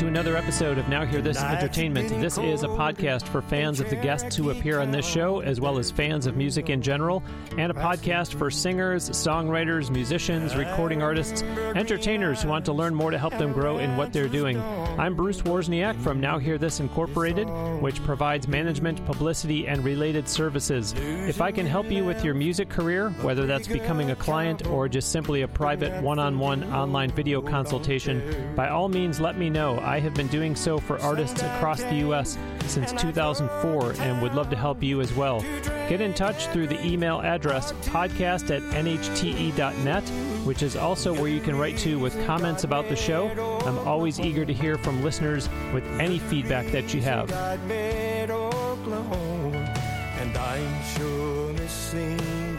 [0.00, 2.08] to another episode of Now Hear This Entertainment.
[2.08, 5.60] This is a podcast for fans of the guests who appear on this show, as
[5.60, 7.22] well as fans of music in general,
[7.58, 13.10] and a podcast for singers, songwriters, musicians, recording artists, entertainers who want to learn more
[13.10, 14.56] to help them grow in what they're doing.
[15.00, 17.48] I'm Bruce Wozniak from Now Hear This Incorporated,
[17.80, 20.92] which provides management, publicity, and related services.
[20.98, 24.90] If I can help you with your music career, whether that's becoming a client or
[24.90, 29.48] just simply a private one on one online video consultation, by all means let me
[29.48, 29.78] know.
[29.80, 32.36] I have been doing so for artists across the U.S.
[32.66, 35.40] since 2004 and would love to help you as well.
[35.88, 40.04] Get in touch through the email address podcast at nhte.net,
[40.44, 43.28] which is also where you can write to with comments about the show.
[43.66, 47.28] I'm always eager to hear from listeners with any feedback that you have.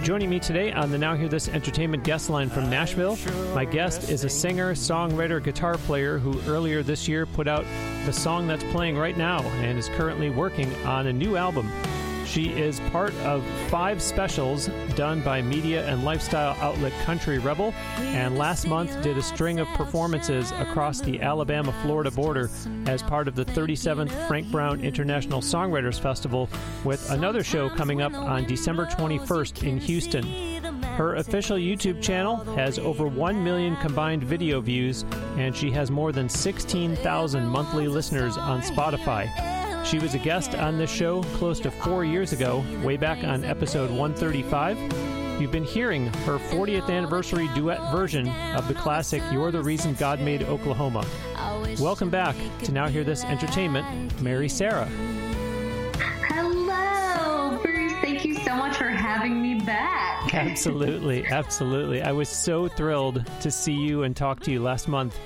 [0.03, 3.17] Joining me today on the Now Hear This Entertainment guest line from Nashville,
[3.53, 7.65] my guest is a singer, songwriter, guitar player who earlier this year put out
[8.05, 11.71] the song that's playing right now and is currently working on a new album.
[12.31, 18.37] She is part of five specials done by media and lifestyle outlet Country Rebel, and
[18.37, 22.49] last month did a string of performances across the Alabama Florida border
[22.85, 26.47] as part of the 37th Frank Brown International Songwriters Festival,
[26.85, 30.23] with another show coming up on December 21st in Houston.
[30.95, 35.03] Her official YouTube channel has over 1 million combined video views,
[35.35, 39.60] and she has more than 16,000 monthly listeners on Spotify.
[39.83, 43.43] She was a guest on this show close to four years ago, way back on
[43.43, 44.77] episode 135.
[45.41, 50.21] You've been hearing her 40th anniversary duet version of the classic You're the Reason God
[50.21, 51.05] Made Oklahoma.
[51.79, 54.85] Welcome back to Now Hear This Entertainment, Mary Sarah.
[56.29, 57.91] Hello, Bruce.
[58.01, 60.33] Thank you so much for having me back.
[60.33, 62.01] absolutely, absolutely.
[62.01, 65.17] I was so thrilled to see you and talk to you last month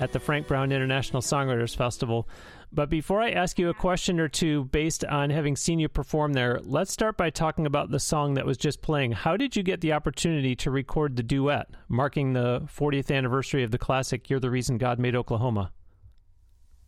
[0.00, 2.26] at the Frank Brown International Songwriters Festival.
[2.72, 6.34] But before I ask you a question or two based on having seen you perform
[6.34, 9.12] there, let's start by talking about the song that was just playing.
[9.12, 13.72] How did you get the opportunity to record the duet, marking the 40th anniversary of
[13.72, 15.72] the classic "You're the Reason God Made Oklahoma"?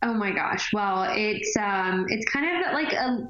[0.03, 0.71] Oh my gosh!
[0.71, 3.29] Well, it's um, it's kind of like a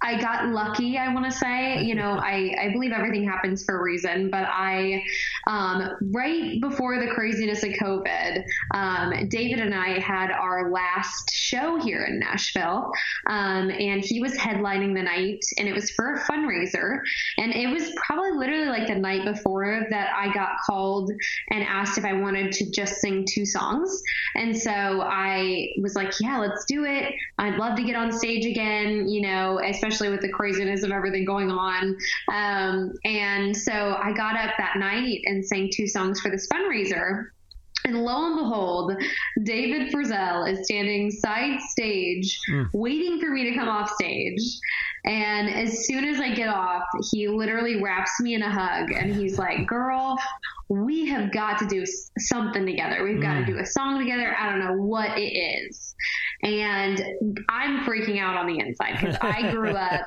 [0.00, 1.82] I got lucky, I want to say.
[1.82, 5.02] You know, I, I believe everything happens for a reason, but I,
[5.48, 8.44] um, right before the craziness of COVID,
[8.74, 12.90] um, David and I had our last show here in Nashville,
[13.28, 17.00] um, and he was headlining the night, and it was for a fundraiser.
[17.38, 21.10] And it was probably literally like the night before that I got called
[21.50, 24.00] and asked if I wanted to just sing two songs.
[24.36, 27.12] And so I was like, yeah, let's do it.
[27.38, 30.90] I'd love to get on stage again, you know, especially especially with the craziness of
[30.90, 31.96] everything going on.
[32.32, 37.26] Um, and so I got up that night and sang two songs for this fundraiser.
[37.88, 38.92] And lo and behold,
[39.42, 42.68] David Frizzell is standing side stage, mm.
[42.74, 44.42] waiting for me to come off stage.
[45.06, 49.14] And as soon as I get off, he literally wraps me in a hug and
[49.14, 50.18] he's like, Girl,
[50.68, 51.86] we have got to do
[52.18, 53.02] something together.
[53.02, 53.22] We've mm.
[53.22, 54.36] got to do a song together.
[54.38, 55.94] I don't know what it is.
[56.42, 60.02] And I'm freaking out on the inside because I grew up.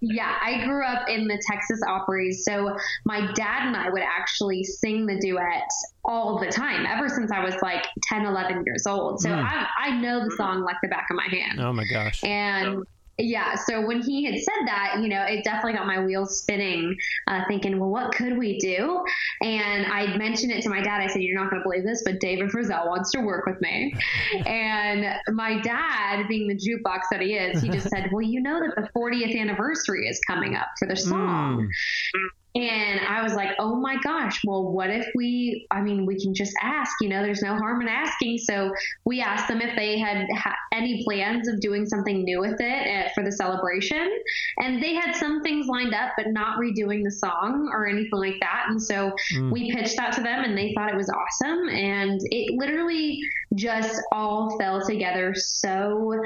[0.00, 2.44] Yeah, I grew up in the Texas Opries.
[2.44, 5.68] So my dad and I would actually sing the duet
[6.04, 9.20] all the time, ever since I was like 10, 11 years old.
[9.20, 9.42] So mm.
[9.42, 11.60] I, I know the song like the back of my hand.
[11.60, 12.24] Oh my gosh.
[12.24, 12.84] And
[13.24, 16.96] yeah, so when he had said that, you know, it definitely got my wheels spinning,
[17.28, 19.02] uh, thinking, well, what could we do?
[19.42, 21.00] And I mentioned it to my dad.
[21.00, 23.60] I said, you're not going to believe this, but David Frizzell wants to work with
[23.60, 23.94] me.
[24.46, 28.60] and my dad, being the jukebox that he is, he just said, well, you know
[28.60, 31.68] that the 40th anniversary is coming up for the song.
[32.14, 32.39] Mm.
[32.54, 36.34] And I was like, oh my gosh, well, what if we, I mean, we can
[36.34, 38.38] just ask, you know, there's no harm in asking.
[38.38, 38.72] So
[39.04, 43.06] we asked them if they had ha- any plans of doing something new with it
[43.06, 44.10] uh, for the celebration.
[44.58, 48.40] And they had some things lined up, but not redoing the song or anything like
[48.40, 48.66] that.
[48.68, 49.52] And so mm.
[49.52, 51.68] we pitched that to them and they thought it was awesome.
[51.68, 53.20] And it literally
[53.54, 56.20] just all fell together so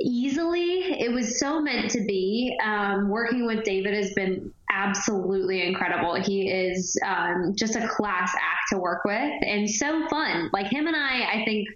[0.00, 1.00] easily.
[1.00, 2.56] It was so meant to be.
[2.64, 6.14] Um, working with David has been absolutely incredible.
[6.14, 10.50] He is um, just a class act to work with and so fun.
[10.52, 11.68] Like him and I, I think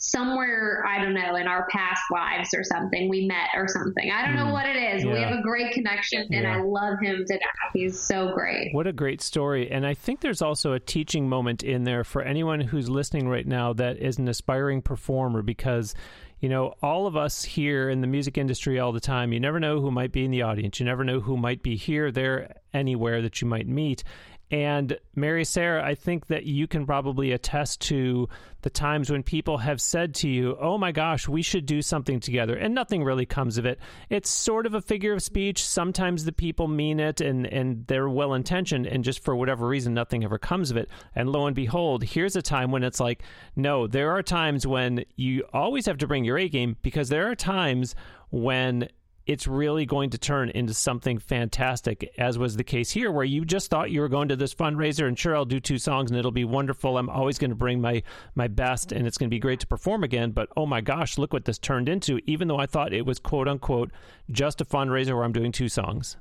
[0.00, 4.10] somewhere I don't know in our past lives or something we met or something.
[4.10, 4.52] I don't know mm.
[4.52, 5.04] what it is.
[5.04, 5.12] Yeah.
[5.12, 6.56] We have a great connection and yeah.
[6.56, 7.72] I love him to death.
[7.74, 8.72] He's so great.
[8.72, 9.70] What a great story.
[9.70, 13.46] And I think there's also a teaching moment in there for anyone who's listening right
[13.46, 15.94] now that is an aspiring performer because
[16.40, 19.58] you know, all of us hear in the music industry all the time, you never
[19.58, 20.78] know who might be in the audience.
[20.78, 24.04] You never know who might be here, there, anywhere that you might meet.
[24.50, 28.28] And Mary Sarah, I think that you can probably attest to
[28.62, 32.18] the times when people have said to you, Oh my gosh, we should do something
[32.18, 32.56] together.
[32.56, 33.78] And nothing really comes of it.
[34.08, 35.64] It's sort of a figure of speech.
[35.64, 38.86] Sometimes the people mean it and, and they're well intentioned.
[38.86, 40.88] And just for whatever reason, nothing ever comes of it.
[41.14, 43.22] And lo and behold, here's a time when it's like,
[43.54, 47.30] no, there are times when you always have to bring your A game because there
[47.30, 47.94] are times
[48.30, 48.88] when
[49.28, 53.44] it's really going to turn into something fantastic, as was the case here, where you
[53.44, 56.18] just thought you were going to this fundraiser and sure, I'll do two songs and
[56.18, 56.96] it'll be wonderful.
[56.96, 58.02] I'm always going to bring my
[58.34, 60.30] my best and it's going to be great to perform again.
[60.30, 63.18] But oh my gosh, look what this turned into, even though I thought it was
[63.18, 63.90] quote unquote
[64.30, 66.16] just a fundraiser where I'm doing two songs.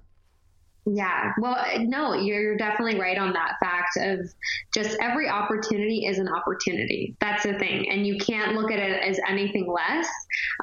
[0.90, 1.34] Yeah.
[1.40, 4.34] Well, no, you're definitely right on that fact of
[4.74, 7.14] just every opportunity is an opportunity.
[7.20, 7.90] That's the thing.
[7.90, 10.08] And you can't look at it as anything less.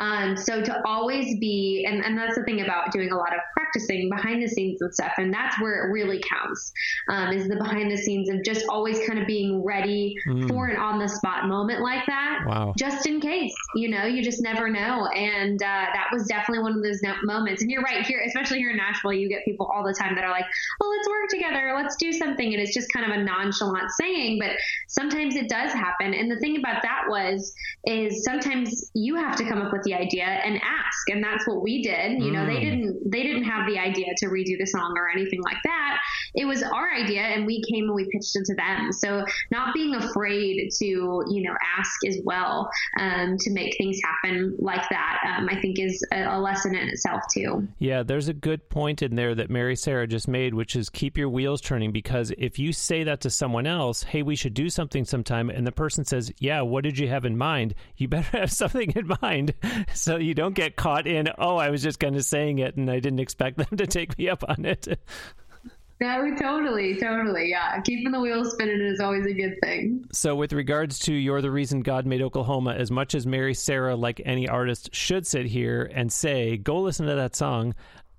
[0.00, 3.40] Um, so to always be, and, and that's the thing about doing a lot of
[3.52, 5.12] practicing behind the scenes and stuff.
[5.18, 6.72] And that's where it really counts,
[7.10, 10.48] um, is the behind the scenes of just always kind of being ready mm.
[10.48, 12.44] for an on the spot moment like that.
[12.46, 12.72] Wow.
[12.78, 15.06] Just in case, you know, you just never know.
[15.08, 17.60] And uh, that was definitely one of those moments.
[17.60, 20.24] And you're right here, especially here in Nashville, you get people all the time that
[20.24, 20.46] are like,
[20.80, 24.38] "Well, let's work together, let's do something," and it's just kind of a nonchalant saying,
[24.40, 24.56] but
[24.88, 26.14] sometimes it does happen.
[26.14, 27.52] And the thing about that was,
[27.86, 31.62] is sometimes you have to come up with the idea and ask, and that's what
[31.62, 32.22] we did.
[32.22, 32.60] You know, they mm.
[32.60, 35.98] didn't they didn't have the idea to redo the song or anything like that.
[36.34, 38.92] It was our idea, and we came and we pitched it to them.
[38.92, 42.70] So not being afraid to you know ask as well
[43.00, 46.88] um, to make things happen like that, um, I think is a, a lesson in
[46.88, 47.66] itself too.
[47.78, 51.16] Yeah, there's a good point in there that Mary Sarah just made, which is keep
[51.16, 51.92] your wheels turning.
[51.92, 55.66] Because if you say that to someone else, hey, we should do something sometime, and
[55.66, 57.74] the person says, yeah, what did you have in mind?
[57.96, 59.54] You better have something in mind
[59.94, 62.90] so you don't get caught in, oh, I was just kind of saying it and
[62.90, 64.98] I didn't expect them to take me up on it.
[66.00, 67.50] No, totally, totally.
[67.50, 67.80] Yeah.
[67.82, 70.04] Keeping the wheels spinning is always a good thing.
[70.12, 73.94] So, with regards to You're the Reason God Made Oklahoma, as much as Mary Sarah,
[73.94, 77.74] like any artist, should sit here and say, go listen to that song,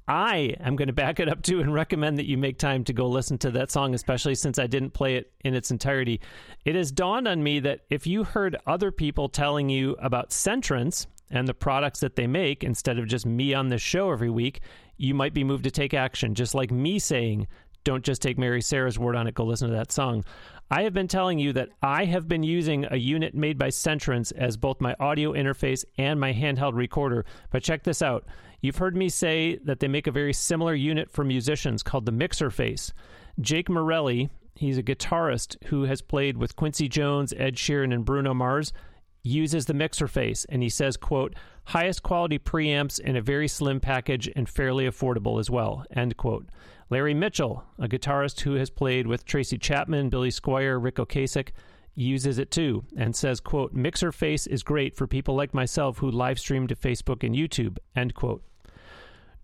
[0.07, 2.93] I am going to back it up too and recommend that you make time to
[2.93, 6.21] go listen to that song, especially since I didn't play it in its entirety.
[6.63, 11.07] It has dawned on me that if you heard other people telling you about Centrance
[11.31, 14.61] and the products that they make instead of just me on this show every week,
[14.97, 17.47] you might be moved to take action, just like me saying,
[17.83, 20.23] don't just take Mary Sarah's word on it, go listen to that song.
[20.71, 24.31] I have been telling you that I have been using a unit made by Centrance
[24.35, 27.25] as both my audio interface and my handheld recorder.
[27.51, 28.25] But check this out.
[28.65, 32.11] You've heard me say that they make a very similar unit for musicians called the
[32.11, 32.93] Mixer Face.
[33.39, 38.33] Jake Morelli, he's a guitarist who has played with Quincy Jones, Ed Sheeran, and Bruno
[38.33, 38.73] Mars,
[39.21, 41.35] uses the Mixer Face, and he says, quote,
[41.65, 46.47] highest quality preamps in a very slim package and fairly affordable as well, end quote.
[46.89, 51.49] Larry Mitchell, a guitarist who has played with Tracy Chapman, Billy Squier, Ric Ocasek,
[51.93, 56.09] uses it too and says, quote, Mixer Face is great for people like myself who
[56.09, 58.41] live stream to Facebook and YouTube, end quote.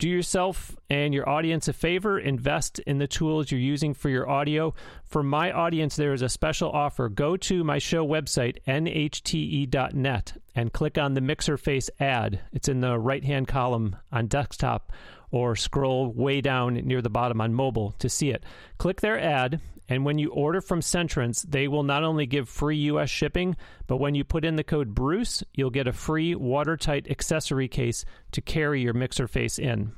[0.01, 2.17] Do yourself and your audience a favor.
[2.17, 4.73] Invest in the tools you're using for your audio.
[5.05, 7.07] For my audience, there is a special offer.
[7.07, 12.39] Go to my show website, nhte.net, and click on the Mixer Face ad.
[12.51, 14.91] It's in the right hand column on desktop,
[15.29, 18.43] or scroll way down near the bottom on mobile to see it.
[18.79, 22.77] Click their ad, and when you order from Centrance, they will not only give free
[22.77, 23.57] US shipping,
[23.87, 28.05] but when you put in the code Bruce, you'll get a free watertight accessory case
[28.31, 29.91] to carry your mixer face in.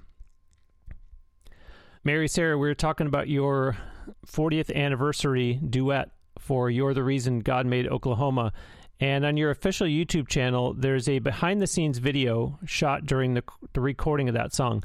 [2.04, 3.78] Mary Sarah, we were talking about your
[4.26, 6.10] 40th anniversary duet
[6.40, 8.52] for You're the Reason God Made Oklahoma.
[9.00, 13.44] And on your official YouTube channel, there's a behind the scenes video shot during the,
[13.74, 14.84] the recording of that song.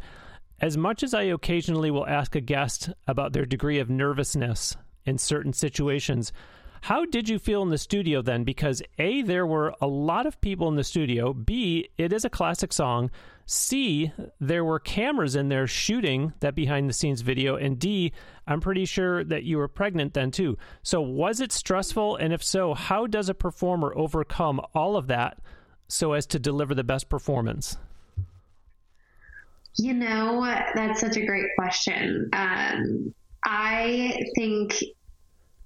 [0.60, 4.76] As much as I occasionally will ask a guest about their degree of nervousness
[5.08, 6.32] in certain situations.
[6.82, 8.44] How did you feel in the studio then?
[8.44, 11.32] Because A, there were a lot of people in the studio.
[11.32, 13.10] B, it is a classic song.
[13.46, 17.56] C, there were cameras in there shooting that behind the scenes video.
[17.56, 18.12] And D,
[18.46, 20.58] I'm pretty sure that you were pregnant then too.
[20.82, 22.16] So was it stressful?
[22.16, 25.38] And if so, how does a performer overcome all of that
[25.88, 27.78] so as to deliver the best performance?
[29.76, 30.42] You know,
[30.74, 32.28] that's such a great question.
[32.32, 34.82] Um, I think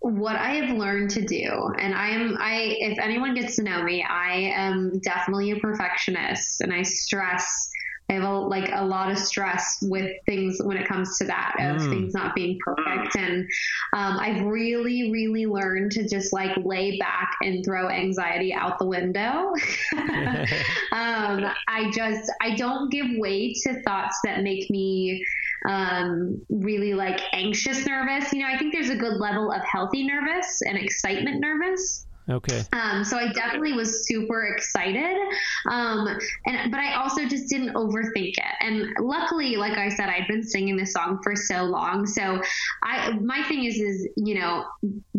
[0.03, 3.83] what I have learned to do, and I am, I, if anyone gets to know
[3.83, 7.71] me, I am definitely a perfectionist and I stress
[8.13, 11.55] I have a, like a lot of stress with things when it comes to that
[11.61, 11.91] of mm.
[11.91, 13.17] things not being perfect.
[13.17, 13.49] And
[13.95, 18.87] um, I've really, really learned to just like lay back and throw anxiety out the
[18.87, 19.55] window.
[20.93, 25.25] um, I just, I don't give way to thoughts that make me
[25.69, 28.33] um, really like anxious nervous.
[28.33, 32.07] You know, I think there's a good level of healthy nervous and excitement nervous.
[32.29, 32.63] Okay.
[32.73, 35.17] Um, so I definitely was super excited.
[35.71, 36.07] Um,
[36.47, 38.55] and, but I also just didn't overthink it.
[38.61, 42.07] And luckily, like I said, I'd been singing this song for so long.
[42.07, 42.41] So
[42.85, 44.65] I, my thing is, is, you know,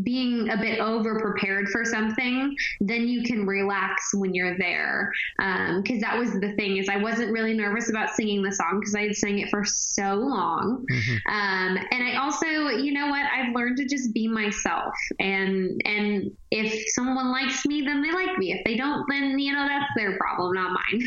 [0.02, 5.12] being a bit over prepared for something, then you can relax when you're there.
[5.40, 8.80] Um, cause that was the thing is I wasn't really nervous about singing the song
[8.80, 10.86] because I had sang it for so long.
[10.90, 11.34] Mm-hmm.
[11.34, 16.32] Um, and I also, you know what, I've learned to just be myself and, and
[16.54, 18.52] if someone likes me, then they like me.
[18.54, 21.04] If they don't, then you know that's their problem, not mine.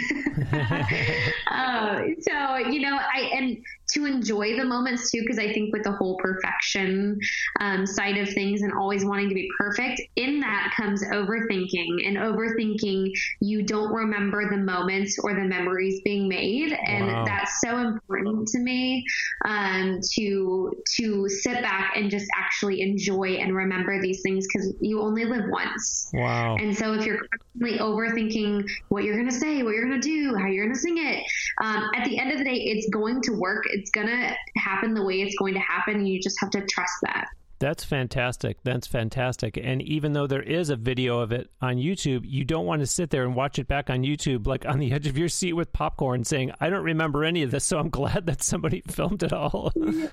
[1.51, 3.59] uh, so you know, I and
[3.93, 7.19] to enjoy the moments too, because I think with the whole perfection
[7.61, 12.07] um, side of things and always wanting to be perfect, in that comes overthinking.
[12.07, 17.25] And overthinking, you don't remember the moments or the memories being made, and wow.
[17.25, 19.05] that's so important to me
[19.45, 25.01] um, to to sit back and just actually enjoy and remember these things because you
[25.01, 25.76] only live once.
[26.13, 26.57] Wow.
[26.57, 30.09] And so if you're constantly overthinking what you're going to say, what you're going to
[30.09, 31.25] do, how you're going to sing it,
[31.63, 34.95] um, at the end of the day, it's going to work it's going to happen
[34.95, 36.07] the way it's going to happen.
[36.07, 37.27] You just have to trust that.
[37.59, 38.59] That's fantastic.
[38.65, 39.57] That's fantastic.
[39.57, 42.87] And even though there is a video of it on YouTube, you don't want to
[42.87, 45.55] sit there and watch it back on YouTube, like on the edge of your seat
[45.55, 49.23] with popcorn, saying, I don't remember any of this, so I'm glad that somebody filmed
[49.23, 49.73] it all.
[49.75, 50.09] Yeah.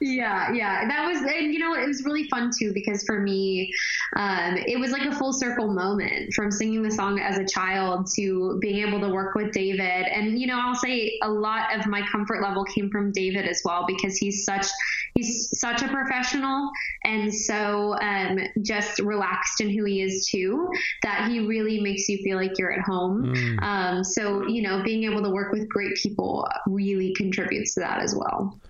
[0.00, 3.72] Yeah, yeah, that was, and you know, it was really fun too because for me,
[4.16, 8.08] um, it was like a full circle moment from singing the song as a child
[8.14, 9.80] to being able to work with David.
[10.06, 13.62] And you know, I'll say a lot of my comfort level came from David as
[13.64, 14.66] well because he's such
[15.14, 16.70] he's such a professional
[17.04, 20.70] and so um, just relaxed in who he is too
[21.02, 23.34] that he really makes you feel like you're at home.
[23.34, 23.62] Mm.
[23.62, 28.00] Um, so you know, being able to work with great people really contributes to that
[28.00, 28.60] as well.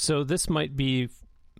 [0.00, 1.08] So this might be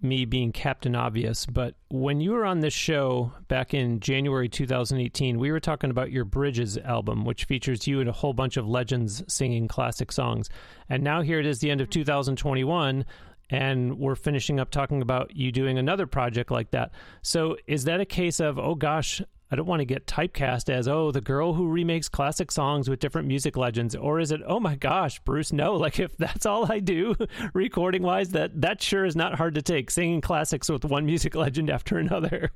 [0.00, 5.40] me being Captain Obvious, but when you were on this show back in January 2018,
[5.40, 8.68] we were talking about your Bridges album, which features you and a whole bunch of
[8.68, 10.48] legends singing classic songs.
[10.88, 13.04] And now here it is, the end of 2021,
[13.50, 16.92] and we're finishing up talking about you doing another project like that.
[17.22, 20.88] So is that a case of, oh gosh, I don't want to get typecast as,
[20.88, 23.96] oh, the girl who remakes classic songs with different music legends.
[23.96, 27.14] Or is it, oh my gosh, Bruce, no, like if that's all I do
[27.54, 31.34] recording wise, that, that sure is not hard to take, singing classics with one music
[31.36, 32.50] legend after another.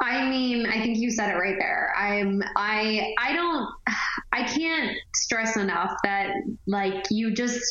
[0.00, 1.94] I mean, I think you said it right there.
[1.96, 3.68] I'm I I don't
[4.32, 6.34] I can't stress enough that
[6.66, 7.62] like you just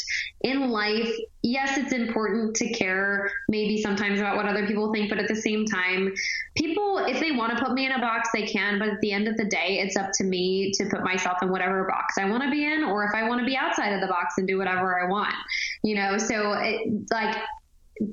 [0.42, 1.12] in life,
[1.44, 5.36] yes, it's important to care maybe sometimes about what other people think, but at the
[5.36, 6.12] same time,
[6.58, 9.12] people if they want to put me in a box, they can, but at the
[9.12, 12.26] end of the day, it's up to me to put myself in whatever box I
[12.26, 14.48] want to be in or if I want to be outside of the box and
[14.48, 15.36] do whatever I want.
[15.84, 17.38] You know, so it like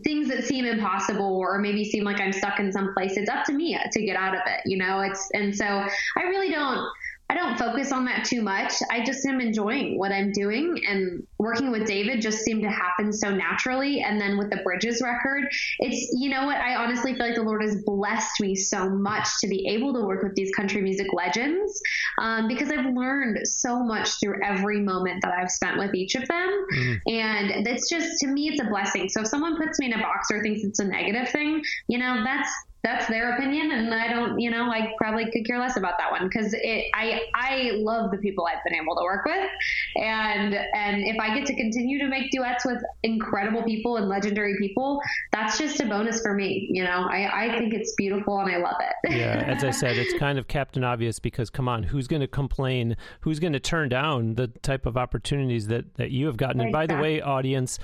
[0.05, 3.45] things that seem impossible or maybe seem like I'm stuck in some place, it's up
[3.47, 5.01] to me to get out of it, you know?
[5.01, 6.87] It's, and so I really don't,
[7.33, 8.75] I don't focus on that too much.
[8.91, 13.11] I just am enjoying what I'm doing and working with David just seemed to happen
[13.11, 14.03] so naturally.
[14.03, 15.45] And then with the Bridges record,
[15.79, 16.59] it's, you know what?
[16.59, 20.03] I honestly feel like the Lord has blessed me so much to be able to
[20.03, 21.81] work with these country music legends
[22.21, 26.29] um, because I've learned so much through every moment that I've spent with each of
[26.29, 26.67] them.
[26.75, 27.01] Mm.
[27.07, 29.09] And it's just, to me, it's a blessing.
[29.09, 31.97] So if someone puts me in a box or thinks it's a negative thing, you
[31.97, 32.51] know, that's,
[32.83, 36.11] that's their opinion and I don't, you know, I probably could care less about that
[36.11, 39.49] one because it, I, I love the people I've been able to work with.
[39.97, 44.57] And, and if I get to continue to make duets with incredible people and legendary
[44.59, 46.69] people, that's just a bonus for me.
[46.73, 49.17] You know, I, I think it's beautiful and I love it.
[49.17, 49.45] yeah.
[49.47, 52.97] As I said, it's kind of Captain Obvious because come on, who's going to complain?
[53.21, 56.61] Who's going to turn down the type of opportunities that, that you have gotten?
[56.61, 57.79] And by the way, audience,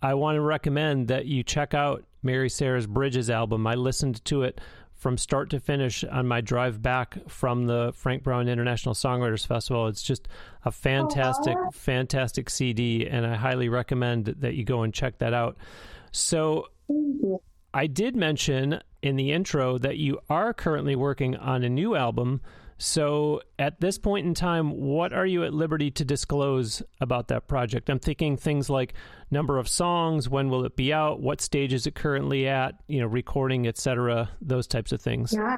[0.00, 3.66] I want to recommend that you check out Mary Sarah's Bridges album.
[3.66, 4.60] I listened to it
[4.94, 9.86] from start to finish on my drive back from the Frank Brown International Songwriters Festival.
[9.86, 10.26] It's just
[10.64, 15.56] a fantastic, fantastic CD, and I highly recommend that you go and check that out.
[16.10, 16.66] So,
[17.72, 22.40] I did mention in the intro that you are currently working on a new album.
[22.80, 27.48] So, at this point in time, what are you at liberty to disclose about that
[27.48, 27.90] project?
[27.90, 28.94] I'm thinking things like
[29.32, 33.00] number of songs, when will it be out, what stage is it currently at, you
[33.00, 35.32] know, recording, etc., those types of things.
[35.32, 35.56] Yeah.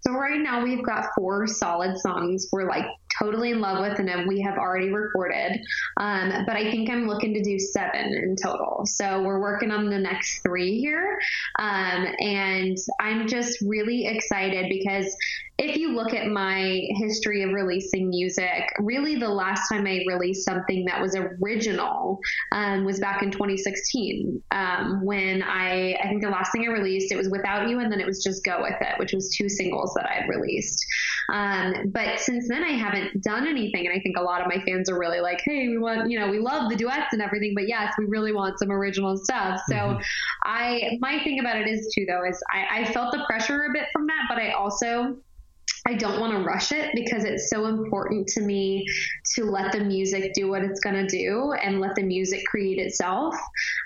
[0.00, 2.84] So right now we've got four solid songs we're like
[3.18, 5.60] totally in love with and we have already recorded.
[5.98, 8.82] Um, but I think I'm looking to do seven in total.
[8.86, 11.18] So we're working on the next three here.
[11.58, 15.14] Um, and I'm just really excited because
[15.56, 20.44] if you look at my history of releasing music, really the last time I released
[20.44, 22.18] something that was original
[22.50, 27.12] um, was back in 2016 um, when I, I think the last thing I released,
[27.12, 29.48] it was Without You and then it was Just Go With It, which was two
[29.48, 30.84] singles that I had released.
[31.32, 33.86] Um, but since then, I haven't done anything.
[33.86, 36.18] And I think a lot of my fans are really like, hey, we want, you
[36.18, 39.60] know, we love the duets and everything, but yes, we really want some original stuff.
[39.68, 40.02] So mm-hmm.
[40.44, 43.72] I, my thing about it is too, though, is I, I felt the pressure a
[43.72, 45.16] bit from that, but I also,
[45.86, 48.86] I don't want to rush it because it's so important to me
[49.34, 52.78] to let the music do what it's going to do and let the music create
[52.78, 53.34] itself.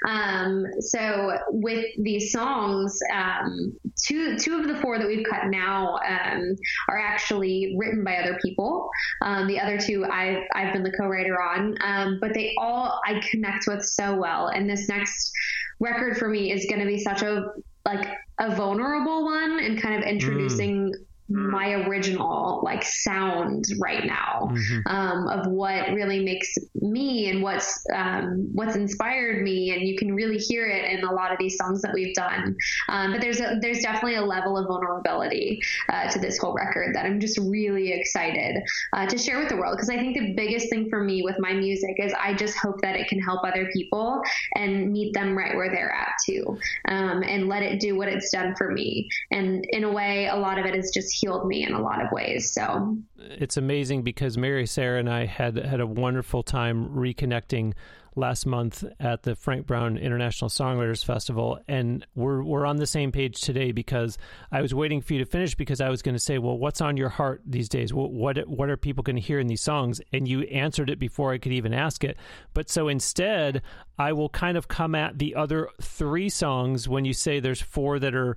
[0.06, 5.96] Um, so with these songs, um, two two of the four that we've cut now
[5.96, 6.54] um,
[6.88, 8.88] are actually written by other people.
[9.22, 13.20] Um, the other two I've I've been the co-writer on, um, but they all I
[13.28, 14.48] connect with so well.
[14.48, 15.32] And this next
[15.80, 17.46] record for me is going to be such a
[17.84, 18.06] like
[18.38, 20.92] a vulnerable one and kind of introducing.
[20.92, 21.07] Mm Mm.
[21.28, 24.80] My original like sound right now mm-hmm.
[24.86, 30.14] um, of what really makes me and what's um, what's inspired me and you can
[30.14, 32.56] really hear it in a lot of these songs that we've done.
[32.88, 35.60] Um, but there's a there's definitely a level of vulnerability
[35.92, 39.56] uh, to this whole record that I'm just really excited uh, to share with the
[39.56, 39.76] world.
[39.76, 42.80] Because I think the biggest thing for me with my music is I just hope
[42.82, 44.20] that it can help other people
[44.56, 46.58] and meet them right where they're at too
[46.88, 49.08] um, and let it do what it's done for me.
[49.30, 52.02] And in a way a lot of it has just healed me in a lot
[52.04, 52.52] of ways.
[52.52, 52.96] So.
[53.18, 57.74] It's amazing because Mary Sarah and I had had a wonderful time reconnecting
[58.18, 63.12] last month at the Frank Brown International Songwriters Festival, and we're we're on the same
[63.12, 64.18] page today because
[64.50, 66.80] I was waiting for you to finish because I was going to say, well, what's
[66.80, 67.94] on your heart these days?
[67.94, 70.00] What what, what are people going to hear in these songs?
[70.12, 72.18] And you answered it before I could even ask it.
[72.54, 73.62] But so instead,
[73.98, 77.98] I will kind of come at the other three songs when you say there's four
[77.98, 78.36] that are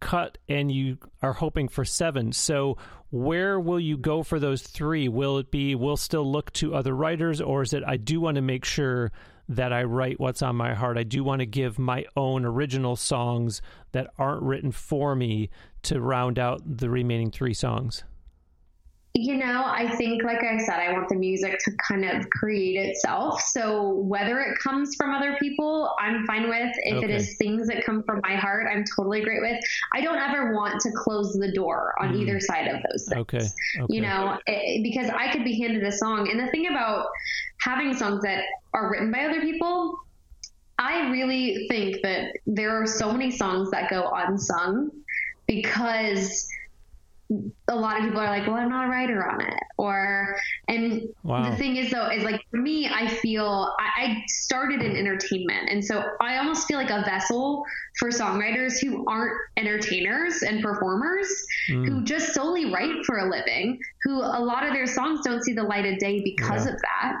[0.00, 2.32] cut and you are hoping for seven.
[2.32, 2.76] So
[3.10, 5.08] where will you go for those three?
[5.08, 8.36] Will it be we'll still look to other writers, or is it I do want
[8.36, 9.12] to make sure
[9.48, 10.98] that I write what's on my heart?
[10.98, 15.50] I do want to give my own original songs that aren't written for me
[15.82, 18.02] to round out the remaining three songs.
[19.18, 22.76] You know, I think, like I said, I want the music to kind of create
[22.76, 23.40] itself.
[23.40, 26.70] So whether it comes from other people, I'm fine with.
[26.82, 27.04] If okay.
[27.06, 29.58] it is things that come from my heart, I'm totally great with.
[29.94, 32.20] I don't ever want to close the door on mm.
[32.20, 33.20] either side of those things.
[33.22, 33.38] Okay.
[33.38, 33.86] okay.
[33.88, 36.30] You know, it, because I could be handed a song.
[36.30, 37.06] And the thing about
[37.60, 39.96] having songs that are written by other people,
[40.78, 44.90] I really think that there are so many songs that go unsung
[45.46, 46.46] because
[47.68, 49.58] a lot of people are like, well, I'm not a writer on it.
[49.78, 50.36] Or,
[50.68, 51.50] and wow.
[51.50, 55.68] the thing is though, is like for me, I feel I, I, started in entertainment.
[55.68, 57.64] And so I almost feel like a vessel
[57.98, 61.26] for songwriters who aren't entertainers and performers
[61.68, 61.86] mm.
[61.86, 65.52] who just solely write for a living, who a lot of their songs don't see
[65.52, 66.72] the light of day because yeah.
[66.72, 67.16] of that.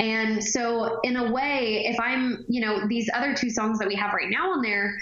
[0.00, 3.94] And so in a way, if I'm, you know, these other two songs that we
[3.94, 4.96] have right now on there,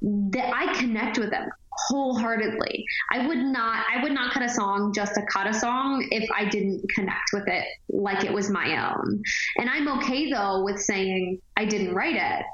[0.00, 1.50] that I connect with them
[1.88, 2.84] wholeheartedly.
[3.10, 6.28] I would not I would not cut a song just to cut a song if
[6.30, 9.22] I didn't connect with it like it was my own.
[9.58, 12.44] And I'm okay though with saying I didn't write it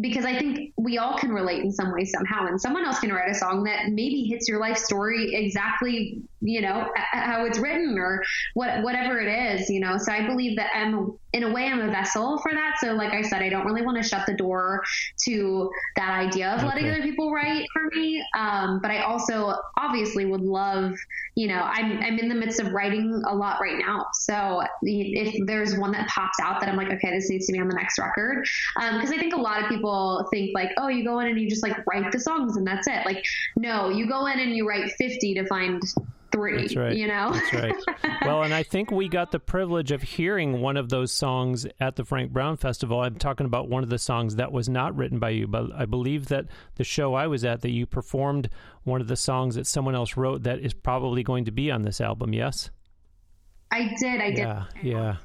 [0.00, 3.12] because I think we all can relate in some way somehow, and someone else can
[3.12, 7.98] write a song that maybe hits your life story exactly, you know, how it's written
[7.98, 8.22] or
[8.54, 9.96] what whatever it is, you know.
[9.98, 12.74] So I believe that I'm in a way I'm a vessel for that.
[12.78, 14.82] So like I said, I don't really want to shut the door
[15.24, 16.66] to that idea of okay.
[16.66, 18.22] letting other people write for me.
[18.36, 20.94] Um, but I also obviously would love,
[21.34, 24.06] you know, I'm I'm in the midst of writing a lot right now.
[24.12, 27.60] So if there's one that pops out that I'm like, okay, this needs to be
[27.60, 30.88] on the next record, because um, I think a lot of people think like, oh,
[30.88, 33.06] you go in and you just like write the songs and that's it.
[33.06, 33.24] Like,
[33.56, 35.82] no, you go in and you write 50 to find
[36.32, 36.62] three.
[36.62, 36.96] That's right.
[36.96, 37.32] You know.
[37.32, 37.74] That's right.
[38.24, 41.96] well, and I think we got the privilege of hearing one of those songs at
[41.96, 43.00] the Frank Brown Festival.
[43.00, 45.86] I'm talking about one of the songs that was not written by you, but I
[45.86, 48.48] believe that the show I was at that you performed
[48.84, 51.82] one of the songs that someone else wrote that is probably going to be on
[51.82, 52.32] this album.
[52.32, 52.70] Yes.
[53.72, 54.20] I did.
[54.20, 54.38] I did.
[54.38, 54.64] Yeah.
[54.82, 55.16] Yeah.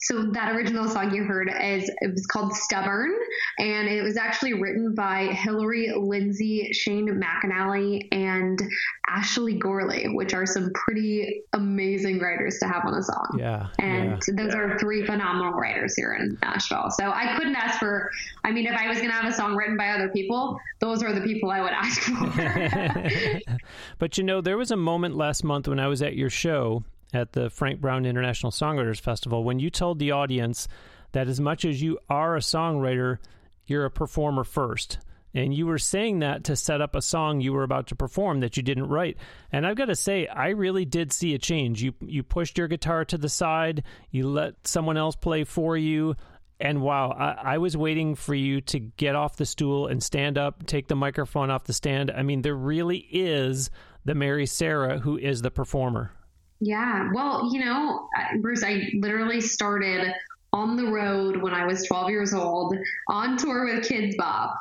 [0.00, 3.12] So that original song you heard is it was called Stubborn,
[3.58, 8.60] and it was actually written by Hillary Lindsey, Shane McAnally, and
[9.08, 13.36] Ashley Gorley, which are some pretty amazing writers to have on a song.
[13.38, 13.68] Yeah.
[13.78, 14.34] And yeah.
[14.44, 16.90] those are three phenomenal writers here in Nashville.
[16.90, 18.10] So I couldn't ask for.
[18.44, 21.02] I mean, if I was going to have a song written by other people, those
[21.02, 23.40] are the people I would ask for.
[23.98, 26.84] but you know, there was a moment last month when I was at your show
[27.16, 30.68] at the Frank Brown International Songwriters Festival when you told the audience
[31.12, 33.18] that as much as you are a songwriter,
[33.66, 34.98] you're a performer first.
[35.34, 38.40] And you were saying that to set up a song you were about to perform
[38.40, 39.18] that you didn't write.
[39.52, 41.82] And I've got to say, I really did see a change.
[41.82, 46.16] You you pushed your guitar to the side, you let someone else play for you.
[46.58, 50.38] And wow, I, I, was waiting for you to get off the stool and stand
[50.38, 52.10] up, take the microphone off the stand.
[52.10, 53.68] I mean, there really is
[54.06, 56.12] the Mary Sarah who is the performer.
[56.60, 57.10] Yeah.
[57.14, 58.08] Well, you know,
[58.40, 60.12] Bruce, I literally started
[60.52, 62.76] on the road when I was 12 years old
[63.08, 64.56] on tour with Kidz Bop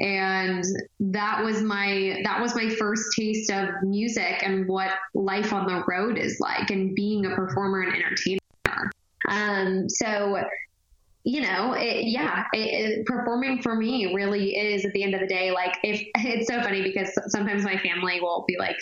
[0.00, 0.64] and
[0.98, 5.82] that was my that was my first taste of music and what life on the
[5.88, 8.40] road is like and being a performer and entertainer
[9.28, 10.36] um so
[11.26, 15.20] you know, it, yeah, it, it, performing for me really is at the end of
[15.20, 18.76] the day, like if it's so funny because sometimes my family will be like,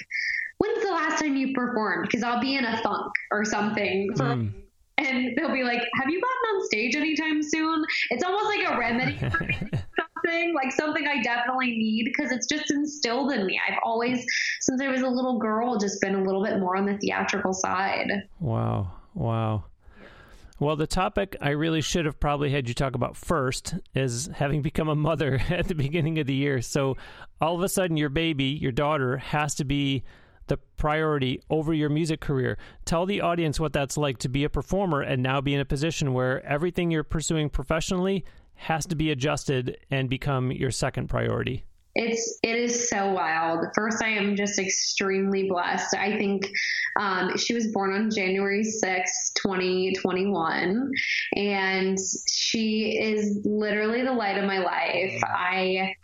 [0.65, 2.09] when's the last time you performed?
[2.09, 4.53] Because I'll be in a funk or something for, mm.
[4.99, 7.85] and they'll be like, have you gotten on stage anytime soon?
[8.11, 9.49] It's almost like a remedy for
[10.25, 13.61] something like something I definitely need because it's just instilled in me.
[13.69, 14.25] I've always,
[14.61, 17.53] since I was a little girl, just been a little bit more on the theatrical
[17.53, 18.11] side.
[18.41, 18.93] Wow.
[19.15, 19.65] Wow.
[20.61, 24.63] Well, the topic I really should have probably had you talk about first is having
[24.63, 26.63] become a mother at the beginning of the year.
[26.63, 26.97] So
[27.41, 30.05] all of a sudden, your baby, your daughter, has to be
[30.47, 32.59] the priority over your music career.
[32.85, 35.65] Tell the audience what that's like to be a performer and now be in a
[35.65, 41.65] position where everything you're pursuing professionally has to be adjusted and become your second priority
[41.95, 43.67] it's it is so wild.
[43.75, 45.95] First, I am just extremely blessed.
[45.95, 46.51] I think
[46.99, 50.91] um, she was born on January 6, 2021,
[51.37, 55.23] and she is literally the light of my life.
[55.25, 55.95] I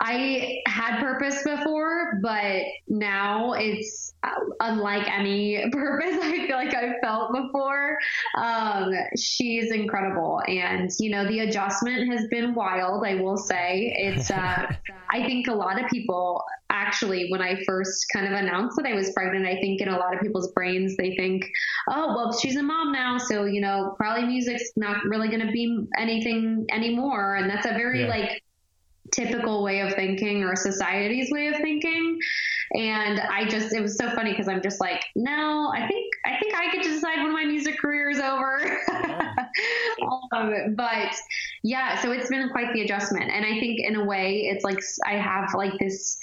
[0.00, 6.96] I had purpose before, but now it's uh, unlike any purpose I feel like I've
[7.02, 7.98] felt before.
[8.38, 10.40] Um, she's incredible.
[10.46, 13.94] And, you know, the adjustment has been wild, I will say.
[13.96, 14.72] It's, uh,
[15.12, 18.94] I think a lot of people actually, when I first kind of announced that I
[18.94, 21.44] was pregnant, I think in a lot of people's brains, they think,
[21.90, 23.18] oh, well, she's a mom now.
[23.18, 27.36] So, you know, probably music's not really going to be anything anymore.
[27.36, 28.08] And that's a very yeah.
[28.08, 28.42] like,
[29.12, 32.18] typical way of thinking or society's way of thinking.
[32.74, 36.38] And I just, it was so funny because I'm just like, no, I think, I
[36.40, 38.76] think I get to decide when my music career is over.
[40.32, 41.14] um, but
[41.62, 43.30] yeah, so it's been quite the adjustment.
[43.30, 46.18] And I think in a way, it's like I have like this.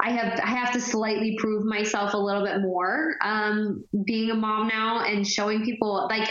[0.00, 4.34] I have I have to slightly prove myself a little bit more um, being a
[4.34, 6.28] mom now and showing people like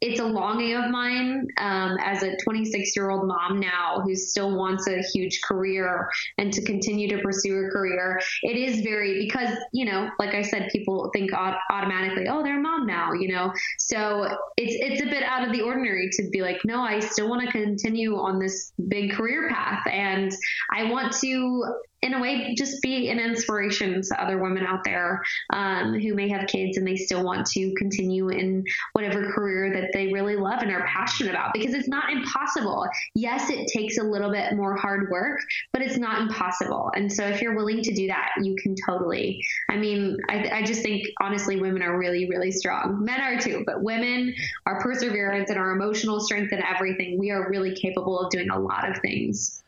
[0.00, 4.56] it's a longing of mine um, as a 26 year old mom now who still
[4.56, 8.20] wants a huge career and to continue to pursue a career.
[8.42, 12.62] It is very because you know, like I said, people think automatically, oh, they're a
[12.62, 13.52] mom now, you know.
[13.78, 14.24] So
[14.56, 17.46] it's it's a bit out of the ordinary to be like, no, I still want
[17.46, 20.30] to continue on this big career path, and
[20.74, 21.64] I want to
[22.06, 26.28] in a way, just be an inspiration to other women out there um, who may
[26.28, 30.62] have kids and they still want to continue in whatever career that they really love
[30.62, 32.86] and are passionate about because it's not impossible.
[33.14, 35.40] Yes, it takes a little bit more hard work,
[35.72, 36.90] but it's not impossible.
[36.94, 39.44] And so if you're willing to do that, you can totally.
[39.68, 43.04] I mean, I, I just think honestly, women are really, really strong.
[43.04, 44.32] Men are too, but women,
[44.64, 48.58] our perseverance and our emotional strength and everything, we are really capable of doing a
[48.58, 49.62] lot of things.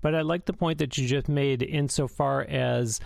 [0.00, 3.00] But I like the point that you just made insofar as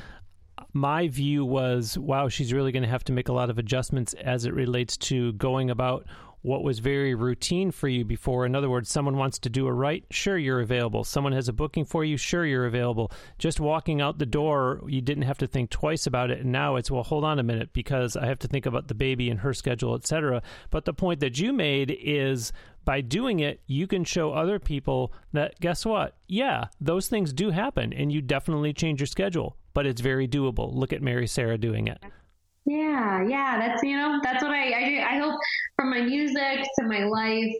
[0.72, 4.14] my view was wow, she's really going to have to make a lot of adjustments
[4.14, 6.06] as it relates to going about
[6.42, 8.46] what was very routine for you before.
[8.46, 11.04] In other words, someone wants to do a write, sure, you're available.
[11.04, 13.10] Someone has a booking for you, sure, you're available.
[13.38, 16.40] Just walking out the door, you didn't have to think twice about it.
[16.40, 18.94] And now it's, well, hold on a minute because I have to think about the
[18.94, 20.42] baby and her schedule, etc.
[20.70, 22.52] But the point that you made is
[22.84, 26.16] by doing it, you can show other people that guess what?
[26.26, 30.74] Yeah, those things do happen and you definitely change your schedule, but it's very doable.
[30.74, 32.02] Look at Mary Sarah doing it.
[32.70, 35.00] Yeah, yeah, that's you know, that's what I I, do.
[35.00, 35.40] I hope
[35.74, 37.52] from my music to my life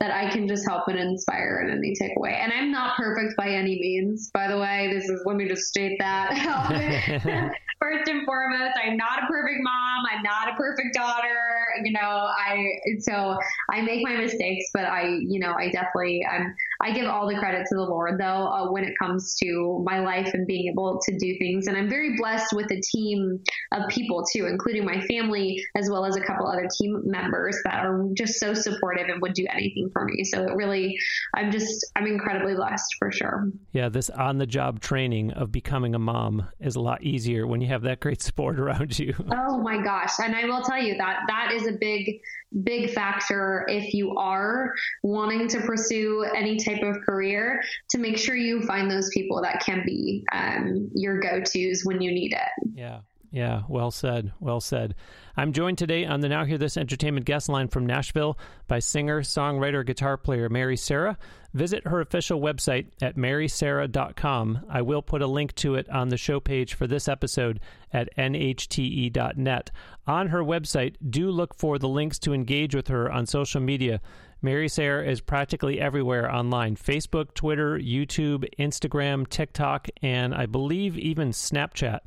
[0.00, 2.32] that I can just help and inspire in any takeaway.
[2.32, 4.28] And I'm not perfect by any means.
[4.34, 6.32] By the way, this is let me just state that.
[7.80, 10.04] First and foremost, I'm not a perfect mom.
[10.10, 11.66] I'm not a perfect daughter.
[11.84, 12.66] You know, I
[12.98, 13.38] so
[13.70, 17.38] I make my mistakes, but I, you know, I definitely I'm I give all the
[17.38, 21.00] credit to the Lord, though, uh, when it comes to my life and being able
[21.04, 21.66] to do things.
[21.66, 23.40] And I'm very blessed with a team
[23.72, 27.84] of people, too, including my family, as well as a couple other team members that
[27.84, 30.24] are just so supportive and would do anything for me.
[30.24, 30.96] So it really,
[31.34, 33.50] I'm just, I'm incredibly blessed for sure.
[33.72, 37.60] Yeah, this on the job training of becoming a mom is a lot easier when
[37.60, 39.14] you have that great support around you.
[39.32, 40.12] Oh my gosh.
[40.18, 42.20] And I will tell you that that is a big,
[42.62, 48.36] big factor if you are wanting to pursue any type of career to make sure
[48.36, 52.70] you find those people that can be um, your go tos when you need it.
[52.74, 53.00] Yeah.
[53.30, 54.32] Yeah, well said.
[54.40, 54.94] Well said.
[55.36, 59.22] I'm joined today on the Now Hear This Entertainment guest line from Nashville by singer,
[59.22, 61.18] songwriter, guitar player Mary Sarah.
[61.52, 64.66] Visit her official website at marysarah.com.
[64.68, 67.60] I will put a link to it on the show page for this episode
[67.92, 69.70] at nhte.net.
[70.06, 74.00] On her website, do look for the links to engage with her on social media.
[74.42, 81.30] Mary Sarah is practically everywhere online Facebook, Twitter, YouTube, Instagram, TikTok, and I believe even
[81.30, 82.00] Snapchat.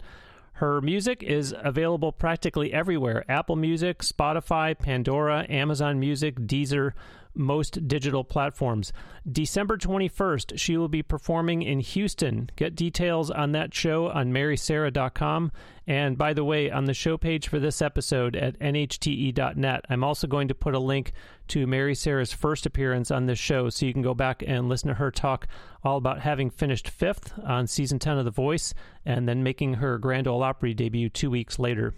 [0.60, 3.24] Her music is available practically everywhere.
[3.30, 6.92] Apple Music, Spotify, Pandora, Amazon Music, Deezer,
[7.36, 8.92] most digital platforms.
[9.30, 12.50] December 21st, she will be performing in Houston.
[12.56, 15.52] Get details on that show on marysarah.com.
[15.88, 20.28] And by the way, on the show page for this episode at nhte.net, I'm also
[20.28, 21.14] going to put a link
[21.50, 24.90] to Mary Sarah's first appearance on this show so you can go back and listen
[24.90, 25.48] to her talk
[25.84, 28.74] all about having finished fifth on season 10 of The Voice
[29.06, 31.94] and then making her Grand Ole Opry debut two weeks later.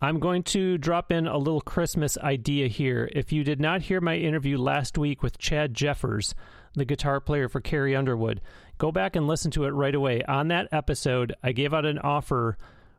[0.00, 3.10] I'm going to drop in a little Christmas idea here.
[3.12, 6.36] If you did not hear my interview last week with Chad Jeffers,
[6.74, 8.40] the guitar player for Carrie Underwood,
[8.78, 10.22] go back and listen to it right away.
[10.22, 12.56] On that episode, I gave out an offer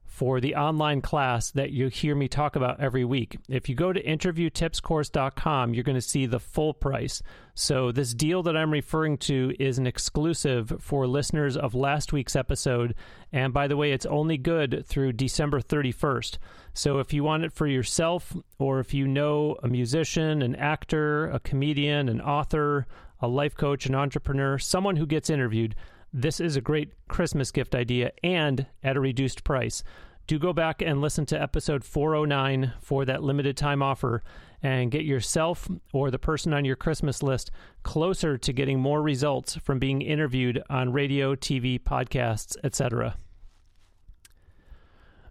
[0.09, 3.37] for the online class that you hear me talk about every week.
[3.47, 7.21] If you go to interviewtipscourse.com, you're going to see the full price.
[7.53, 12.35] So, this deal that I'm referring to is an exclusive for listeners of last week's
[12.35, 12.95] episode.
[13.31, 16.39] And by the way, it's only good through December 31st.
[16.73, 21.29] So, if you want it for yourself, or if you know a musician, an actor,
[21.29, 22.87] a comedian, an author,
[23.21, 25.75] a life coach, an entrepreneur, someone who gets interviewed,
[26.13, 29.83] this is a great Christmas gift idea and at a reduced price.
[30.27, 34.23] Do go back and listen to episode 409 for that limited time offer
[34.61, 37.49] and get yourself or the person on your Christmas list
[37.83, 43.15] closer to getting more results from being interviewed on radio, TV, podcasts, etc.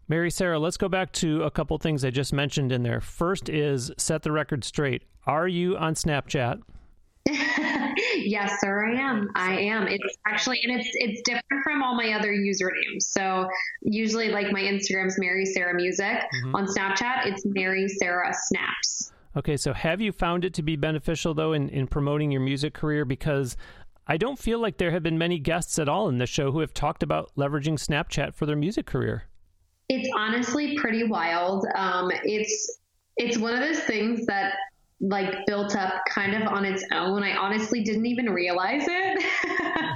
[0.08, 3.00] Mary Sarah, let's go back to a couple things I just mentioned in there.
[3.00, 5.02] First is set the record straight.
[5.26, 6.62] Are you on Snapchat?
[8.26, 9.30] Yes, sir, I am.
[9.34, 9.88] I am.
[9.88, 13.02] It's actually, and it's it's different from all my other usernames.
[13.02, 13.48] So
[13.82, 16.06] usually, like my Instagram's Mary Sarah Music.
[16.06, 16.54] Mm-hmm.
[16.54, 19.12] On Snapchat, it's Mary Sarah Snaps.
[19.36, 22.74] Okay, so have you found it to be beneficial though in, in promoting your music
[22.74, 23.04] career?
[23.04, 23.56] Because
[24.06, 26.60] I don't feel like there have been many guests at all in the show who
[26.60, 29.24] have talked about leveraging Snapchat for their music career.
[29.88, 31.66] It's honestly pretty wild.
[31.76, 32.78] Um, it's
[33.16, 34.54] it's one of those things that
[35.00, 37.22] like built up kind of on its own.
[37.22, 39.24] I honestly didn't even realize it.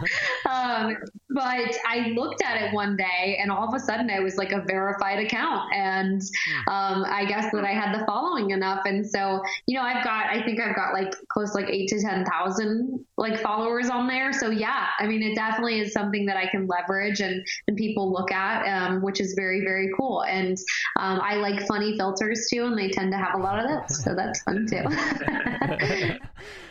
[0.02, 0.41] Mm-hmm.
[0.52, 0.96] Um,
[1.30, 4.52] but I looked at it one day and all of a sudden I was like
[4.52, 5.72] a verified account.
[5.74, 6.72] And hmm.
[6.72, 8.82] um, I guess that I had the following enough.
[8.84, 12.00] And so, you know, I've got, I think I've got like close like eight to
[12.00, 14.32] 10,000 like followers on there.
[14.32, 18.12] So yeah, I mean, it definitely is something that I can leverage and, and people
[18.12, 20.22] look at, um, which is very, very cool.
[20.24, 20.58] And
[20.98, 24.04] um, I like funny filters too, and they tend to have a lot of those.
[24.04, 24.84] So that's fun too.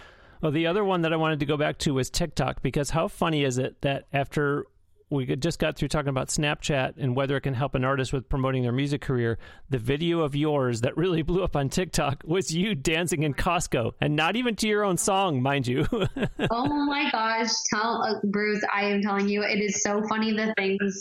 [0.41, 3.08] well, the other one that I wanted to go back to was TikTok because how
[3.08, 4.65] funny is it that after
[5.12, 8.30] we just got through talking about Snapchat and whether it can help an artist with
[8.30, 9.38] promoting their music career.
[9.69, 13.91] The video of yours that really blew up on TikTok was you dancing in Costco,
[13.99, 15.86] and not even to your own song, mind you.
[16.49, 20.54] oh my gosh, tell uh, Bruce, I am telling you, it is so funny the
[20.58, 20.99] things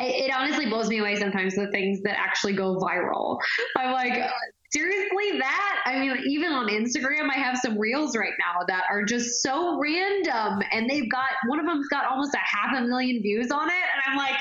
[0.00, 3.38] it honestly blows me away sometimes the things that actually go viral.
[3.76, 4.30] I'm like,
[4.70, 9.04] seriously that i mean even on instagram i have some reels right now that are
[9.04, 13.22] just so random and they've got one of them's got almost a half a million
[13.22, 14.36] views on it and i'm like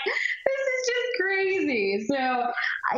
[0.48, 2.06] this is just crazy.
[2.08, 2.52] So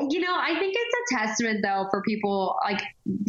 [0.09, 2.81] you know i think it's a testament though for people like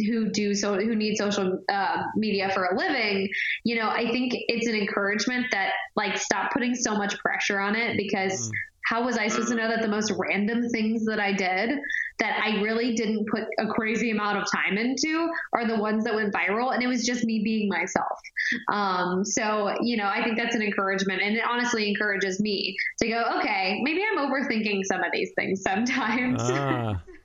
[0.07, 3.29] who do so who need social uh, media for a living.
[3.63, 7.75] You know i think it's an encouragement that like stop putting so much pressure on
[7.75, 8.51] it because mm
[8.91, 11.79] how was I supposed to know that the most random things that I did
[12.19, 16.13] that I really didn't put a crazy amount of time into are the ones that
[16.13, 16.73] went viral?
[16.73, 18.19] And it was just me being myself.
[18.69, 21.21] Um, so, you know, I think that's an encouragement.
[21.21, 25.61] And it honestly encourages me to go, okay, maybe I'm overthinking some of these things
[25.61, 26.41] sometimes.
[26.43, 27.01] Ah.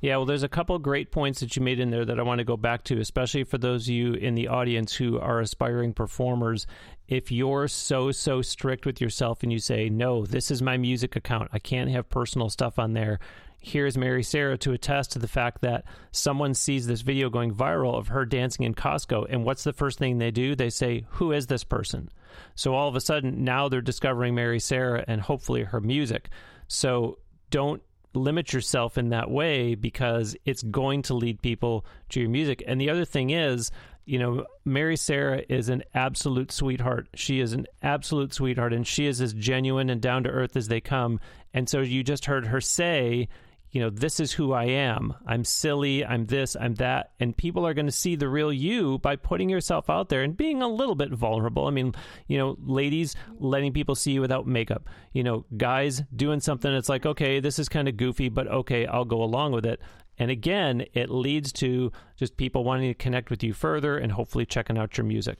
[0.00, 2.38] Yeah, well, there's a couple great points that you made in there that I want
[2.38, 5.92] to go back to, especially for those of you in the audience who are aspiring
[5.92, 6.68] performers.
[7.08, 11.16] If you're so, so strict with yourself and you say, no, this is my music
[11.16, 13.18] account, I can't have personal stuff on there.
[13.60, 17.98] Here's Mary Sarah to attest to the fact that someone sees this video going viral
[17.98, 19.26] of her dancing in Costco.
[19.28, 20.54] And what's the first thing they do?
[20.54, 22.08] They say, Who is this person?
[22.54, 26.28] So all of a sudden, now they're discovering Mary Sarah and hopefully her music.
[26.68, 27.18] So
[27.50, 27.82] don't
[28.18, 32.62] limit yourself in that way because it's going to lead people to your music.
[32.66, 33.70] And the other thing is,
[34.04, 37.08] you know, Mary Sarah is an absolute sweetheart.
[37.14, 40.68] She is an absolute sweetheart, and she is as genuine and down to earth as
[40.68, 41.20] they come.
[41.52, 43.28] And so you just heard her say,
[43.70, 45.14] you know, this is who I am.
[45.26, 46.04] I'm silly.
[46.04, 46.56] I'm this.
[46.58, 47.12] I'm that.
[47.20, 50.36] And people are going to see the real you by putting yourself out there and
[50.36, 51.66] being a little bit vulnerable.
[51.66, 51.94] I mean,
[52.26, 54.88] you know, ladies letting people see you without makeup.
[55.12, 58.86] You know, guys doing something that's like, okay, this is kind of goofy, but okay,
[58.86, 59.80] I'll go along with it.
[60.18, 64.46] And again, it leads to just people wanting to connect with you further and hopefully
[64.46, 65.38] checking out your music.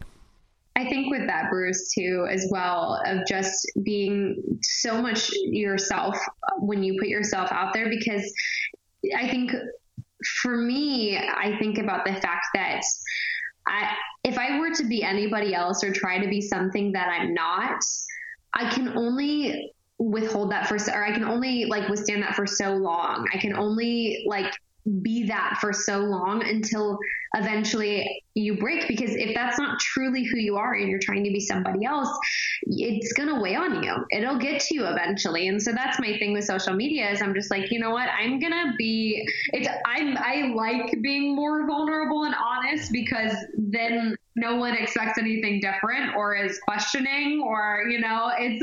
[0.79, 6.17] I think with that, Bruce, too, as well, of just being so much yourself
[6.59, 8.33] when you put yourself out there, because
[9.17, 9.51] I think
[10.41, 12.81] for me, I think about the fact that
[13.67, 17.35] I, if I were to be anybody else or try to be something that I'm
[17.35, 17.81] not,
[18.55, 22.75] I can only withhold that for, or I can only like withstand that for so
[22.75, 23.27] long.
[23.35, 24.53] I can only like
[25.03, 26.99] be that for so long until
[27.35, 28.89] eventually you break.
[28.89, 32.09] Because if that's not truly who you are and you're trying to be somebody else
[32.63, 33.95] it's going to weigh on you.
[34.11, 35.49] It'll get to you eventually.
[35.49, 38.09] And so that's my thing with social media is i'm just like you know what?
[38.09, 44.17] I'm going to be it's i'm i like being more vulnerable and honest because then
[44.39, 48.63] no one expects anything different or is questioning or you know it's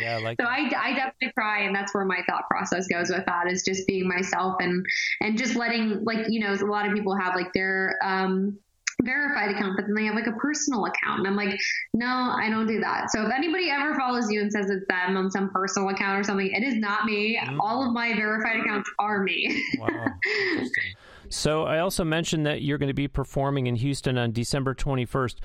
[0.00, 3.24] yeah like so I, I definitely cry and that's where my thought process goes with
[3.26, 4.84] that is just being myself and
[5.20, 8.58] and just letting like you know a lot of people have like their um
[9.02, 11.18] verified account, but then they have like a personal account.
[11.18, 11.58] And I'm like,
[11.92, 13.10] no, I don't do that.
[13.10, 16.24] So if anybody ever follows you and says it's them on some personal account or
[16.24, 17.38] something, it is not me.
[17.42, 17.58] Mm.
[17.60, 19.62] All of my verified accounts are me.
[19.78, 20.06] Wow.
[21.30, 25.36] So I also mentioned that you're going to be performing in Houston on December 21st.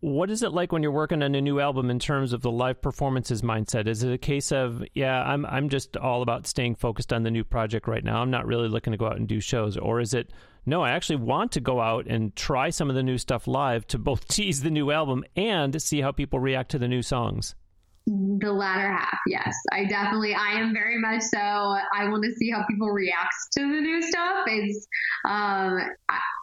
[0.00, 2.52] What is it like when you're working on a new album in terms of the
[2.52, 3.88] live performances mindset?
[3.88, 7.32] Is it a case of, yeah, I'm I'm just all about staying focused on the
[7.32, 8.22] new project right now.
[8.22, 10.30] I'm not really looking to go out and do shows, or is it
[10.66, 13.86] no, I actually want to go out and try some of the new stuff live
[13.88, 17.54] to both tease the new album and see how people react to the new songs?
[18.08, 19.54] The latter half, yes.
[19.70, 21.38] I definitely, I am very much so.
[21.38, 24.44] I want to see how people react to the new stuff.
[24.46, 24.88] It's,
[25.28, 25.78] um,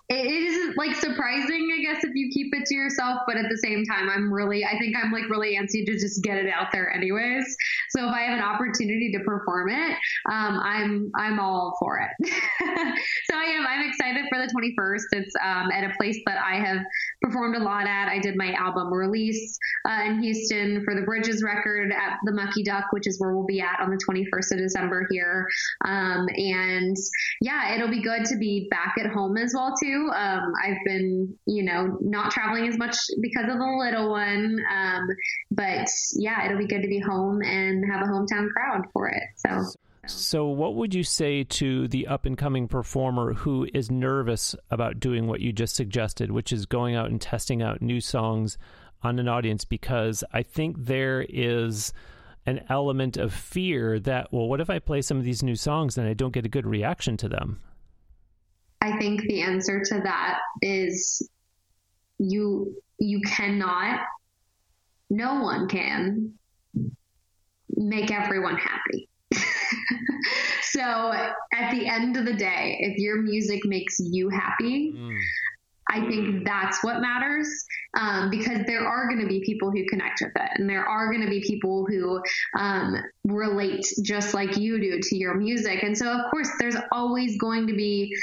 [0.07, 3.21] it is like surprising, I guess, if you keep it to yourself.
[3.25, 6.21] But at the same time, I'm really, I think I'm like really antsy to just
[6.21, 7.55] get it out there, anyways.
[7.89, 9.97] So if I have an opportunity to perform it,
[10.31, 12.29] um, I'm I'm all for it.
[13.25, 13.65] so I am.
[13.65, 15.23] I'm excited for the 21st.
[15.23, 16.85] It's um, at a place that I have
[17.23, 18.07] performed a lot at.
[18.07, 19.57] I did my album release
[19.89, 23.47] uh, in Houston for the Bridges record at the Mucky Duck, which is where we'll
[23.47, 25.47] be at on the 21st of December here.
[25.83, 26.95] Um, and
[27.41, 31.38] yeah, it'll be good to be back at home as well too um, I've been,
[31.45, 34.63] you know, not traveling as much because of the little one.
[34.71, 35.08] Um,
[35.51, 39.23] but yeah, it'll be good to be home and have a hometown crowd for it.
[39.38, 39.63] So.
[40.08, 44.99] So, what would you say to the up and coming performer who is nervous about
[44.99, 48.58] doing what you just suggested, which is going out and testing out new songs
[49.01, 49.65] on an audience?
[49.65, 51.91] Because I think there is
[52.45, 55.97] an element of fear that, well, what if I play some of these new songs
[55.97, 57.60] and I don't get a good reaction to them?
[58.85, 61.27] I think the answer to that is
[62.19, 63.99] you you cannot
[65.09, 66.33] no one can
[67.69, 69.09] make everyone happy.
[70.63, 71.13] so
[71.53, 75.19] at the end of the day, if your music makes you happy, mm.
[75.87, 77.47] I think that's what matters
[77.97, 81.11] um, because there are going to be people who connect with it, and there are
[81.11, 82.21] going to be people who
[82.57, 85.83] um, relate just like you do to your music.
[85.83, 88.15] And so, of course, there's always going to be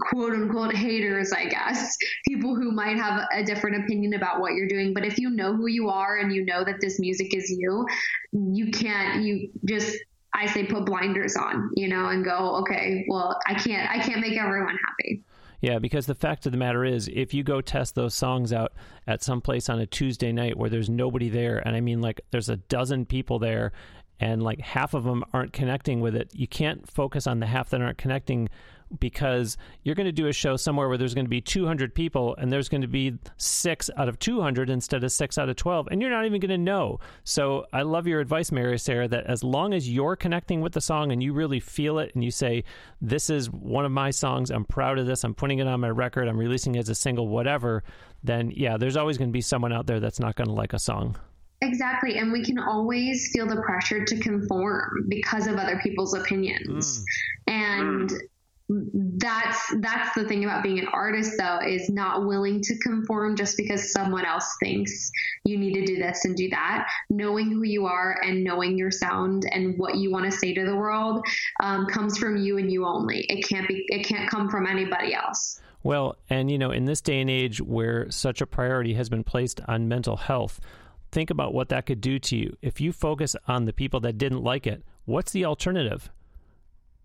[0.00, 1.96] quote unquote haters, I guess,
[2.28, 4.94] people who might have a different opinion about what you're doing.
[4.94, 7.86] But if you know who you are and you know that this music is you,
[8.32, 9.96] you can't, you just,
[10.34, 14.20] I say put blinders on, you know, and go, okay, well, I can't, I can't
[14.20, 15.24] make everyone happy.
[15.60, 18.72] Yeah, because the fact of the matter is, if you go test those songs out
[19.06, 22.22] at some place on a Tuesday night where there's nobody there, and I mean, like,
[22.30, 23.72] there's a dozen people there,
[24.20, 27.70] and like half of them aren't connecting with it, you can't focus on the half
[27.70, 28.48] that aren't connecting
[28.98, 32.34] because you're going to do a show somewhere where there's going to be 200 people
[32.36, 35.88] and there's going to be six out of 200 instead of six out of 12,
[35.90, 36.98] and you're not even going to know.
[37.24, 40.80] So I love your advice, Mary Sarah, that as long as you're connecting with the
[40.80, 42.64] song and you really feel it and you say,
[43.00, 45.90] This is one of my songs, I'm proud of this, I'm putting it on my
[45.90, 47.84] record, I'm releasing it as a single, whatever,
[48.22, 50.72] then yeah, there's always going to be someone out there that's not going to like
[50.72, 51.16] a song.
[51.62, 52.16] Exactly.
[52.16, 57.04] And we can always feel the pressure to conform because of other people's opinions.
[57.48, 57.52] Mm.
[57.52, 58.12] And
[58.70, 63.56] that's that's the thing about being an artist though is not willing to conform just
[63.56, 65.10] because someone else thinks
[65.44, 68.90] you need to do this and do that knowing who you are and knowing your
[68.90, 71.24] sound and what you want to say to the world
[71.62, 75.12] um, comes from you and you only it can't be it can't come from anybody
[75.14, 79.08] else well and you know in this day and age where such a priority has
[79.08, 80.60] been placed on mental health
[81.10, 82.56] think about what that could do to you.
[82.62, 86.08] If you focus on the people that didn't like it, what's the alternative?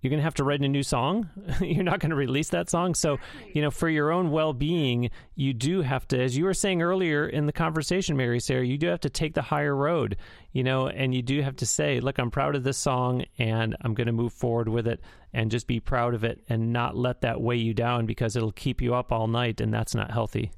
[0.05, 1.31] You're going to have to write a new song.
[1.61, 2.93] You're not going to release that song.
[2.93, 3.17] So,
[3.53, 6.83] you know, for your own well being, you do have to, as you were saying
[6.83, 10.17] earlier in the conversation, Mary Sarah, you do have to take the higher road,
[10.51, 13.75] you know, and you do have to say, look, I'm proud of this song and
[13.81, 15.01] I'm going to move forward with it
[15.33, 18.51] and just be proud of it and not let that weigh you down because it'll
[18.51, 20.51] keep you up all night and that's not healthy.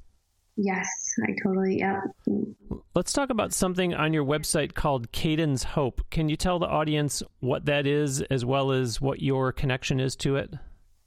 [0.60, 2.00] Yes, I totally, yeah.
[2.92, 6.02] Let's talk about something on your website called Caden's Hope.
[6.10, 10.16] Can you tell the audience what that is as well as what your connection is
[10.16, 10.52] to it?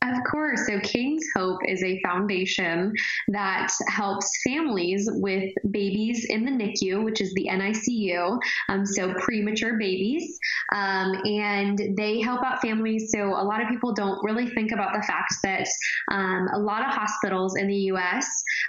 [0.03, 0.65] Of course.
[0.65, 2.91] So, Caden's Hope is a foundation
[3.27, 8.39] that helps families with babies in the NICU, which is the NICU,
[8.69, 10.39] um, so premature babies.
[10.73, 13.11] Um, and they help out families.
[13.11, 15.67] So, a lot of people don't really think about the fact that
[16.11, 18.25] um, a lot of hospitals in the US,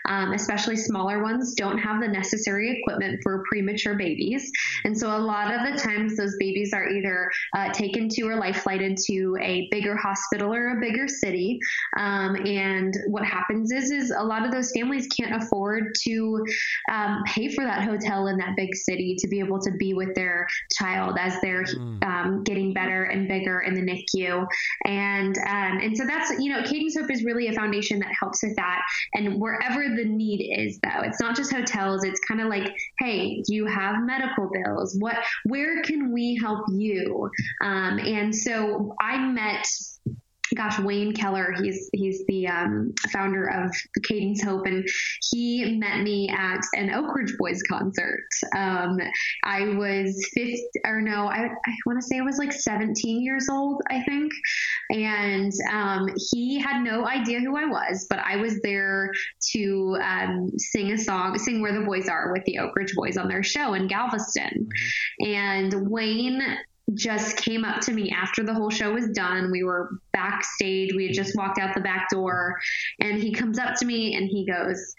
[0.08, 4.52] um, especially smaller ones, don't have the necessary equipment for premature babies.
[4.84, 8.36] And so, a lot of the times, those babies are either uh, taken to or
[8.36, 11.58] life flighted to a bigger hospital or a bigger city.
[11.98, 16.44] Um, and what happens is, is a lot of those families can't afford to
[16.90, 20.14] um, pay for that hotel in that big city to be able to be with
[20.14, 22.04] their child as they're mm.
[22.04, 24.46] um, getting better and bigger in the NICU.
[24.86, 28.42] And um, and so that's you know, Caden's Hope is really a foundation that helps
[28.42, 28.82] with that.
[29.14, 32.04] And wherever the need is, though, it's not just hotels.
[32.04, 34.96] It's kind of like, hey, you have medical bills?
[34.98, 35.16] What?
[35.44, 37.30] Where can we help you?
[37.62, 39.66] Um, and so I met
[40.55, 43.72] gosh, Wayne Keller, he's he's the um, founder of
[44.05, 44.88] Caden's Hope, and
[45.30, 48.26] he met me at an Oak Ridge Boys concert.
[48.55, 48.98] Um,
[49.44, 53.48] I was 50, or no, I, I want to say I was like 17 years
[53.50, 54.32] old, I think,
[54.90, 59.12] and um, he had no idea who I was, but I was there
[59.53, 63.16] to um, sing a song, sing "Where the Boys Are" with the Oak Ridge Boys
[63.16, 64.68] on their show in Galveston,
[65.22, 65.34] mm-hmm.
[65.34, 66.42] and Wayne
[66.94, 69.50] just came up to me after the whole show was done.
[69.50, 70.94] We were backstage.
[70.94, 72.58] We had just walked out the back door.
[73.00, 74.94] And he comes up to me and he goes,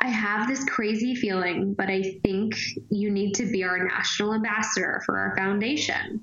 [0.00, 2.56] I have this crazy feeling, but I think
[2.90, 6.20] you need to be our national ambassador for our foundation.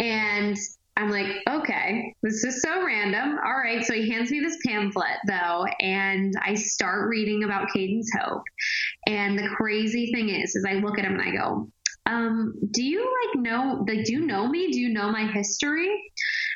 [0.00, 0.56] And
[0.96, 3.38] I'm like, okay, this is so random.
[3.44, 3.84] All right.
[3.84, 8.42] So he hands me this pamphlet, though, and I start reading about Caden's Hope.
[9.06, 11.70] And the crazy thing is, is I look at him and I go,
[12.06, 14.70] um, do you like know, like, do you know me?
[14.70, 16.12] Do you know my history?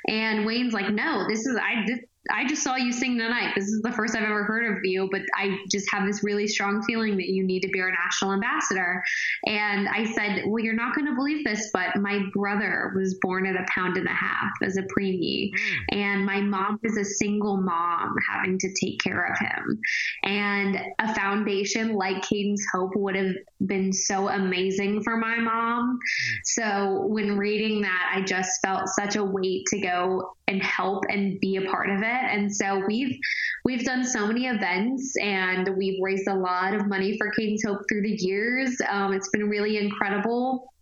[0.09, 2.01] And Wayne's like, no, this is, I, this,
[2.31, 3.53] I just saw you sing tonight.
[3.55, 6.47] This is the first I've ever heard of you, but I just have this really
[6.47, 9.03] strong feeling that you need to be our national ambassador.
[9.47, 13.45] And I said, Well, you're not going to believe this, but my brother was born
[13.47, 15.51] at a pound and a half as a preemie.
[15.53, 15.79] Mm.
[15.93, 19.81] And my mom is a single mom having to take care of him.
[20.23, 23.35] And a foundation like Caden's Hope would have
[23.67, 25.99] been so amazing for my mom.
[25.99, 26.39] Mm.
[26.45, 31.41] So when reading that, I just felt such a weight to go and help and
[31.41, 32.14] be a part of it.
[32.23, 33.19] And so we've
[33.65, 37.83] we've done so many events and we've raised a lot of money for Caden's Hope
[37.89, 38.77] through the years.
[38.89, 40.73] Um, it's been really incredible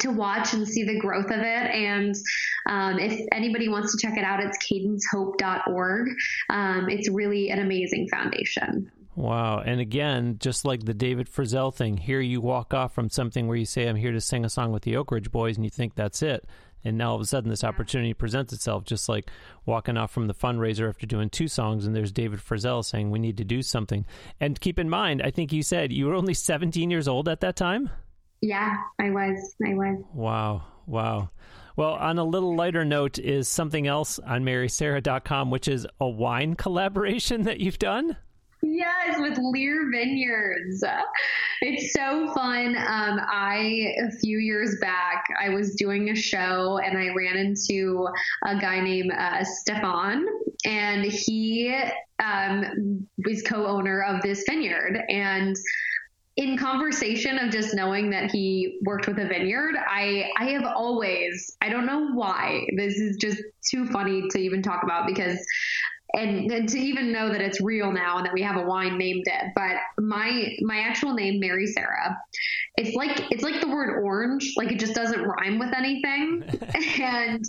[0.00, 1.44] to watch and see the growth of it.
[1.44, 2.14] And
[2.68, 6.08] um, if anybody wants to check it out, it's cadencehope.org.
[6.50, 8.90] Um, it's really an amazing foundation.
[9.14, 9.60] Wow.
[9.60, 13.56] And again, just like the David Frizzell thing, here you walk off from something where
[13.56, 15.70] you say, I'm here to sing a song with the Oak Ridge Boys, and you
[15.70, 16.46] think that's it
[16.86, 19.30] and now all of a sudden this opportunity presents itself just like
[19.64, 23.18] walking off from the fundraiser after doing two songs and there's david frizzell saying we
[23.18, 24.04] need to do something.
[24.40, 27.40] And keep in mind i think you said you were only 17 years old at
[27.40, 27.90] that time?
[28.40, 30.02] Yeah i was i was.
[30.12, 31.30] Wow wow.
[31.76, 36.54] Well, on a little lighter note, is something else on marysarah.com, which is a wine
[36.54, 38.16] collaboration that you've done?
[38.68, 40.82] Yes, with Lear Vineyards.
[41.62, 42.76] It's so fun.
[42.76, 48.08] Um, I, a few years back, I was doing a show and I ran into
[48.44, 50.26] a guy named uh, Stefan,
[50.64, 51.74] and he
[52.22, 55.00] um, was co owner of this vineyard.
[55.08, 55.56] And
[56.36, 61.56] in conversation of just knowing that he worked with a vineyard, I I have always
[61.62, 63.40] I don't know why this is just
[63.70, 65.38] too funny to even talk about because
[66.16, 68.98] and, and, to even know that it's real now and that we have a wine
[68.98, 69.52] named it.
[69.54, 72.16] But my my actual name, Mary Sarah,
[72.76, 76.44] it's like it's like the word orange, like it just doesn't rhyme with anything.
[77.02, 77.44] and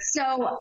[0.00, 0.58] so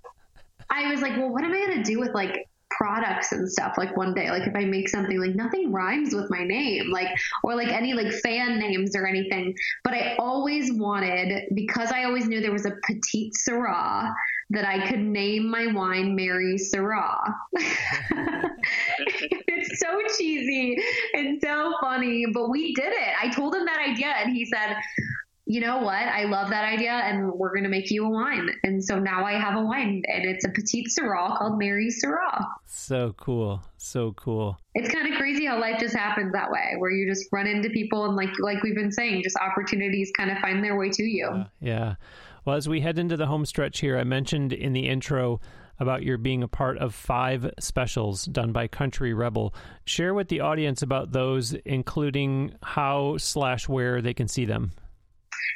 [0.70, 3.96] I was like, well, what am I gonna do with like products and stuff like
[3.96, 7.08] one day like if i make something like nothing rhymes with my name like
[7.44, 12.28] or like any like fan names or anything but i always wanted because i always
[12.28, 14.12] knew there was a petite syrah
[14.50, 17.20] that i could name my wine mary syrah
[19.48, 20.78] it's so cheesy
[21.14, 24.76] and so funny but we did it i told him that idea and he said
[25.48, 25.94] you know what?
[25.94, 28.50] I love that idea and we're going to make you a wine.
[28.64, 32.48] And so now I have a wine and it's a petite Syrah called Mary Syrah.
[32.66, 33.62] So cool.
[33.78, 34.60] So cool.
[34.74, 37.70] It's kind of crazy how life just happens that way where you just run into
[37.70, 41.04] people and like like we've been saying, just opportunities kind of find their way to
[41.04, 41.28] you.
[41.28, 41.96] Uh, yeah.
[42.46, 45.42] Well, as we head into the home stretch here, I mentioned in the intro
[45.80, 49.54] about your being a part of five specials done by Country Rebel.
[49.84, 54.74] Share with the audience about those, including how slash where they can see them.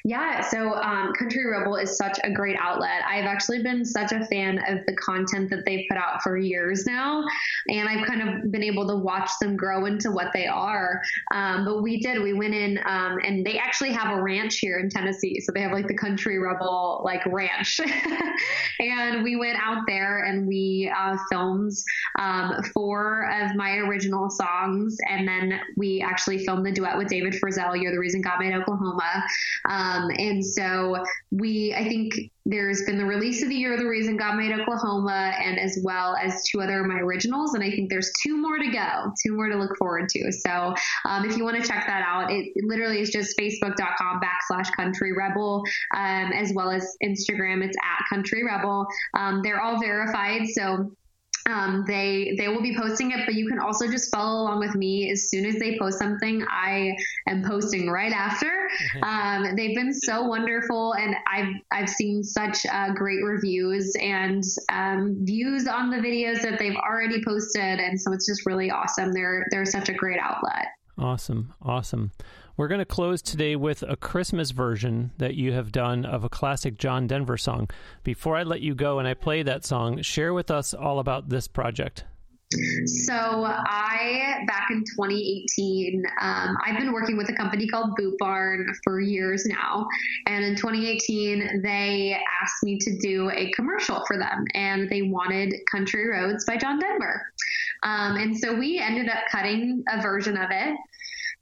[0.05, 3.01] Yeah, so um, Country Rebel is such a great outlet.
[3.07, 6.85] I've actually been such a fan of the content that they've put out for years
[6.85, 7.23] now,
[7.67, 11.01] and I've kind of been able to watch them grow into what they are.
[11.33, 14.79] Um, but we did, we went in, um, and they actually have a ranch here
[14.79, 15.41] in Tennessee.
[15.41, 17.81] So they have like the Country Rebel like ranch,
[18.79, 21.73] and we went out there and we uh, filmed
[22.17, 27.33] um, four of my original songs, and then we actually filmed the duet with David
[27.33, 29.23] Frizzell, "You're the Reason God Made Oklahoma."
[29.69, 32.13] Um, and so we, I think
[32.45, 35.79] there's been the release of the year, of the reason God made Oklahoma, and as
[35.83, 37.53] well as two other of my originals.
[37.53, 40.31] And I think there's two more to go, two more to look forward to.
[40.31, 40.73] So
[41.05, 44.71] um, if you want to check that out, it, it, literally is just facebook.com backslash
[44.75, 45.63] country rebel,
[45.95, 47.63] um, as well as Instagram.
[47.63, 48.87] It's at country rebel.
[49.15, 50.47] Um, they're all verified.
[50.47, 50.91] So
[51.47, 54.75] um, they they will be posting it, but you can also just follow along with
[54.75, 55.09] me.
[55.11, 56.95] As soon as they post something, I
[57.27, 58.69] am posting right after.
[59.03, 65.17] Um, they've been so wonderful, and I've I've seen such uh, great reviews and um,
[65.21, 69.13] views on the videos that they've already posted, and so it's just really awesome.
[69.13, 70.67] They're they're such a great outlet.
[70.97, 72.11] Awesome, awesome.
[72.59, 76.29] We're going to close today with a Christmas version that you have done of a
[76.29, 77.69] classic John Denver song.
[78.03, 81.29] Before I let you go and I play that song, share with us all about
[81.29, 82.03] this project.
[82.85, 88.67] So I, back in 2018, um, I've been working with a company called Boot Barn
[88.83, 89.87] for years now.
[90.27, 95.53] And in 2018, they asked me to do a commercial for them, and they wanted
[95.71, 97.25] Country Roads by John Denver.
[97.83, 100.75] Um, and so we ended up cutting a version of it.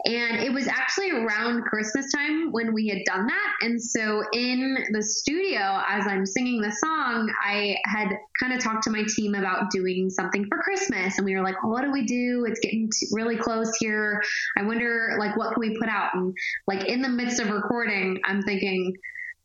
[0.07, 3.53] And it was actually around Christmas time when we had done that.
[3.59, 8.07] And so in the studio, as I'm singing the song, I had
[8.39, 11.17] kind of talked to my team about doing something for Christmas.
[11.17, 12.45] And we were like, well, what do we do?
[12.47, 14.23] It's getting really close here.
[14.57, 16.11] I wonder, like, what can we put out?
[16.13, 16.33] And
[16.67, 18.93] like in the midst of recording, I'm thinking,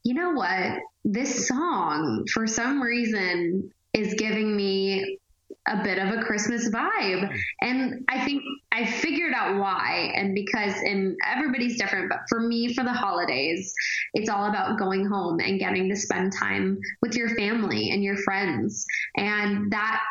[0.05, 0.79] you know what?
[1.05, 5.19] This song, for some reason, is giving me
[5.69, 7.37] a bit of a Christmas vibe.
[7.61, 8.43] And I think
[8.73, 10.13] I figured out why.
[10.15, 13.73] And because and everybody's different, but for me for the holidays,
[14.15, 18.17] it's all about going home and getting to spend time with your family and your
[18.17, 18.85] friends.
[19.17, 20.03] And that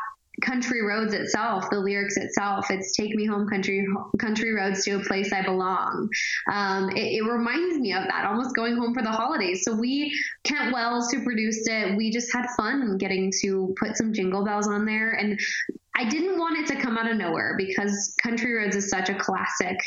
[0.42, 2.70] country roads itself the lyrics itself.
[2.70, 3.88] It's take me home country
[4.20, 6.10] country roads to a place i belong.
[6.52, 9.64] Um, it, it, reminds me of that almost going home for the holidays.
[9.64, 10.14] So we
[10.44, 14.68] kent wells who produced it we just had fun getting to put some jingle bells
[14.68, 15.14] on there.
[15.14, 15.40] And
[15.96, 19.16] I didn't want it to come out of nowhere because Country Roads is such a
[19.16, 19.78] classic,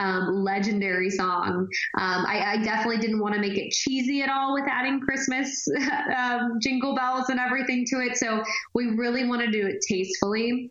[0.00, 1.68] um, legendary song.
[1.98, 5.66] Um, I, I, definitely didn't want to make it cheesy at all with adding Christmas
[6.16, 8.16] um, jingle bells and everything to it.
[8.16, 8.42] So
[8.74, 10.70] we really want to do it tastefully.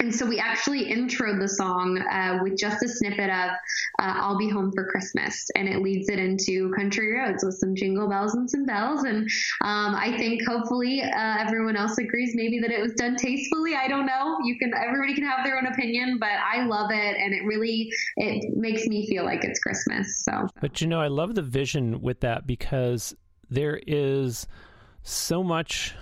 [0.00, 3.54] And so we actually introed the song uh, with just a snippet of uh,
[3.98, 5.46] I'll Be Home for Christmas.
[5.54, 9.04] And it leads it into Country Roads with some jingle bells and some bells.
[9.04, 9.28] And
[9.62, 13.74] um, I think hopefully uh, everyone else agrees maybe that it was done tastefully.
[13.74, 14.38] I don't know.
[14.44, 17.16] You can, everybody can have their own opinion, but I love it.
[17.16, 20.24] And it really, it makes me feel like it's Christmas.
[20.24, 23.14] So, but you know, I love the vision with that because
[23.48, 24.46] there is
[25.02, 25.94] so much,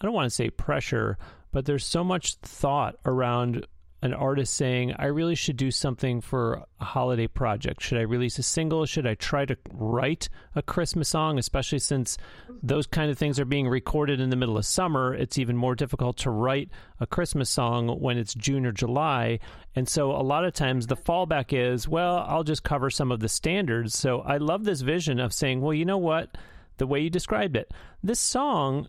[0.00, 1.18] I don't want to say pressure,
[1.52, 3.66] but there's so much thought around
[4.00, 7.82] an artist saying, I really should do something for a holiday project?
[7.82, 8.86] Should I release a single?
[8.86, 12.16] Should I try to write a Christmas song, especially since
[12.62, 15.14] those kind of things are being recorded in the middle of summer?
[15.14, 16.70] It's even more difficult to write
[17.00, 19.40] a Christmas song when it's June or July.
[19.74, 23.18] And so a lot of times the fallback is, well, I'll just cover some of
[23.18, 23.98] the standards.
[23.98, 26.38] So I love this vision of saying, well, you know what?
[26.76, 27.72] The way you described it,
[28.04, 28.88] this song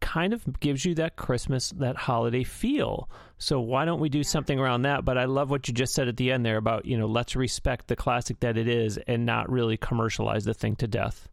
[0.00, 3.08] kind of gives you that Christmas, that holiday feel.
[3.38, 5.04] So why don't we do something around that?
[5.04, 7.36] But I love what you just said at the end there about, you know, let's
[7.36, 11.28] respect the classic that it is and not really commercialize the thing to death.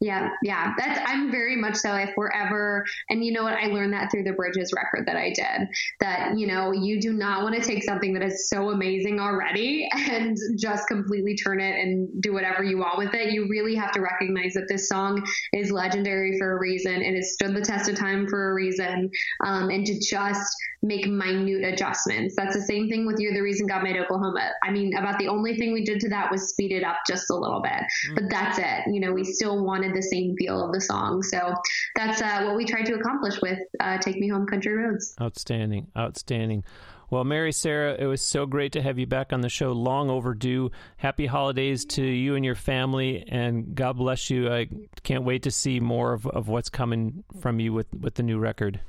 [0.00, 0.74] Yeah, yeah.
[0.76, 4.10] That's I'm very much so if we're ever and you know what, I learned that
[4.10, 5.68] through the Bridges record that I did.
[6.00, 9.88] That, you know, you do not want to take something that is so amazing already
[9.92, 13.32] and just completely turn it and do whatever you want with it.
[13.32, 16.92] You really have to recognize that this song is legendary for a reason.
[16.92, 19.10] And it has stood the test of time for a reason.
[19.44, 22.34] Um, and to just make minute adjustments.
[22.36, 24.50] That's the same thing with You're the Reason God Made Oklahoma.
[24.62, 27.30] I mean, about the only thing we did to that was speed it up just
[27.30, 27.82] a little bit.
[28.14, 28.92] But that's it.
[28.92, 31.22] You know, we still wanted the same feel of the song.
[31.22, 31.54] So
[31.94, 35.14] that's uh, what we tried to accomplish with uh, Take Me Home Country Roads.
[35.20, 35.88] Outstanding.
[35.96, 36.64] Outstanding.
[37.08, 39.70] Well, Mary Sarah, it was so great to have you back on the show.
[39.70, 40.72] Long overdue.
[40.96, 44.52] Happy holidays to you and your family, and God bless you.
[44.52, 44.68] I
[45.04, 48.38] can't wait to see more of, of what's coming from you with, with the new
[48.38, 48.80] record.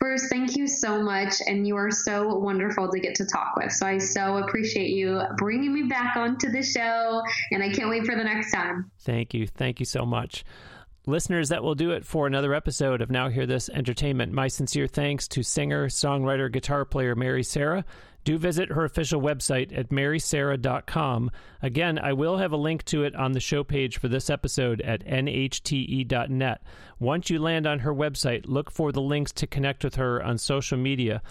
[0.00, 1.34] Bruce, thank you so much.
[1.46, 3.72] And you are so wonderful to get to talk with.
[3.72, 7.22] So I so appreciate you bringing me back onto the show.
[7.50, 8.90] And I can't wait for the next time.
[9.00, 9.46] Thank you.
[9.46, 10.44] Thank you so much.
[11.06, 14.30] Listeners, that will do it for another episode of Now Hear This Entertainment.
[14.30, 17.84] My sincere thanks to singer, songwriter, guitar player Mary Sarah
[18.24, 21.30] do visit her official website at marysarah.com.
[21.62, 24.80] Again, I will have a link to it on the show page for this episode
[24.82, 26.62] at nhte.net.
[26.98, 30.38] Once you land on her website, look for the links to connect with her on
[30.38, 31.22] social media.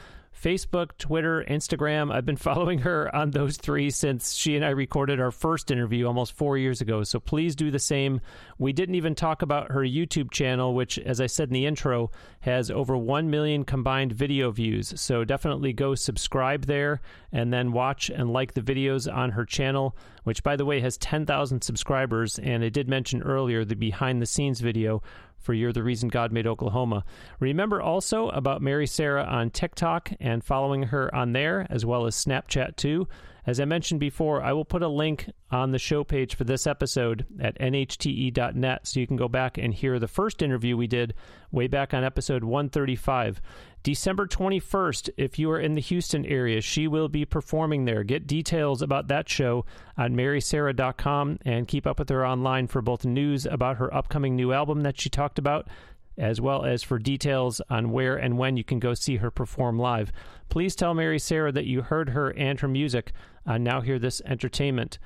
[0.41, 2.13] Facebook, Twitter, Instagram.
[2.13, 6.05] I've been following her on those three since she and I recorded our first interview
[6.05, 7.03] almost four years ago.
[7.03, 8.21] So please do the same.
[8.57, 12.11] We didn't even talk about her YouTube channel, which, as I said in the intro,
[12.41, 14.93] has over 1 million combined video views.
[14.99, 19.95] So definitely go subscribe there and then watch and like the videos on her channel,
[20.23, 22.39] which, by the way, has 10,000 subscribers.
[22.39, 25.01] And I did mention earlier the behind the scenes video
[25.39, 27.03] for You're the Reason God Made Oklahoma.
[27.39, 32.15] Remember also about Mary Sarah on TikTok and following her on there, as well as
[32.15, 33.07] Snapchat too.
[33.48, 36.68] As I mentioned before, I will put a link on the show page for this
[36.68, 41.14] episode at nhte.net so you can go back and hear the first interview we did
[41.50, 43.39] way back on episode 135.
[43.84, 48.04] December 21st, if you are in the Houston area, she will be performing there.
[48.04, 49.64] Get details about that show
[49.98, 54.52] on marysarah.com and keep up with her online for both news about her upcoming new
[54.52, 55.70] album that she talked about
[56.18, 59.78] as well as for details on where and when you can go see her perform
[59.78, 60.11] live.
[60.49, 63.11] Please tell Mary Sarah that you heard her and her music
[63.45, 64.99] on Now Hear This Entertainment.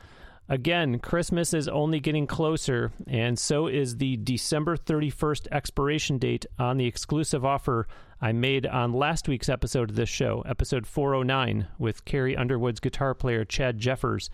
[0.50, 6.78] Again, Christmas is only getting closer, and so is the December 31st expiration date on
[6.78, 7.88] the exclusive offer
[8.20, 13.14] I made on last week's episode of this show, episode 409, with Carrie Underwood's guitar
[13.14, 14.30] player Chad Jeffers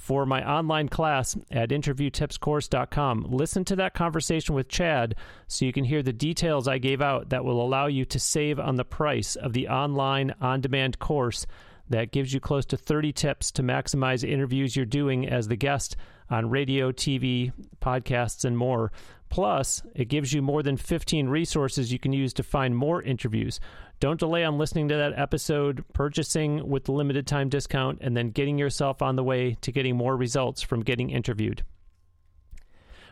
[0.00, 3.26] for my online class at interviewtipscourse.com.
[3.28, 5.14] Listen to that conversation with Chad
[5.46, 8.58] so you can hear the details I gave out that will allow you to save
[8.58, 11.46] on the price of the online on demand course
[11.90, 15.96] that gives you close to 30 tips to maximize interviews you're doing as the guest
[16.30, 18.90] on radio, TV, podcasts, and more.
[19.30, 23.60] Plus, it gives you more than 15 resources you can use to find more interviews.
[24.00, 28.30] Don't delay on listening to that episode, purchasing with the limited time discount, and then
[28.30, 31.64] getting yourself on the way to getting more results from getting interviewed.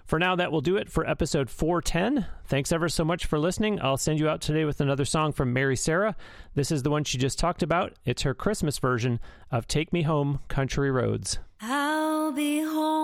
[0.07, 2.27] For now, that will do it for episode 410.
[2.47, 3.79] Thanks ever so much for listening.
[3.81, 6.17] I'll send you out today with another song from Mary Sarah.
[6.55, 7.93] This is the one she just talked about.
[8.07, 9.21] It's her Christmas version
[9.53, 11.39] of Take Me Home, Country Roads.
[11.61, 12.98] I'll be home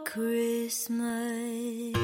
[0.00, 1.94] Christmas.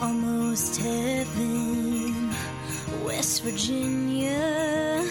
[0.00, 2.30] Almost heaven,
[3.04, 5.04] West Virginia,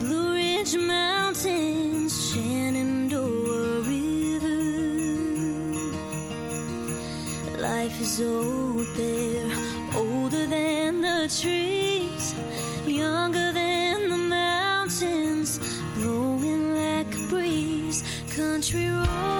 [0.00, 4.60] Blue Ridge Mountains, Shenandoah River.
[7.58, 9.50] Life is old there,
[9.96, 11.85] older than the trees,
[18.36, 19.35] Country roads,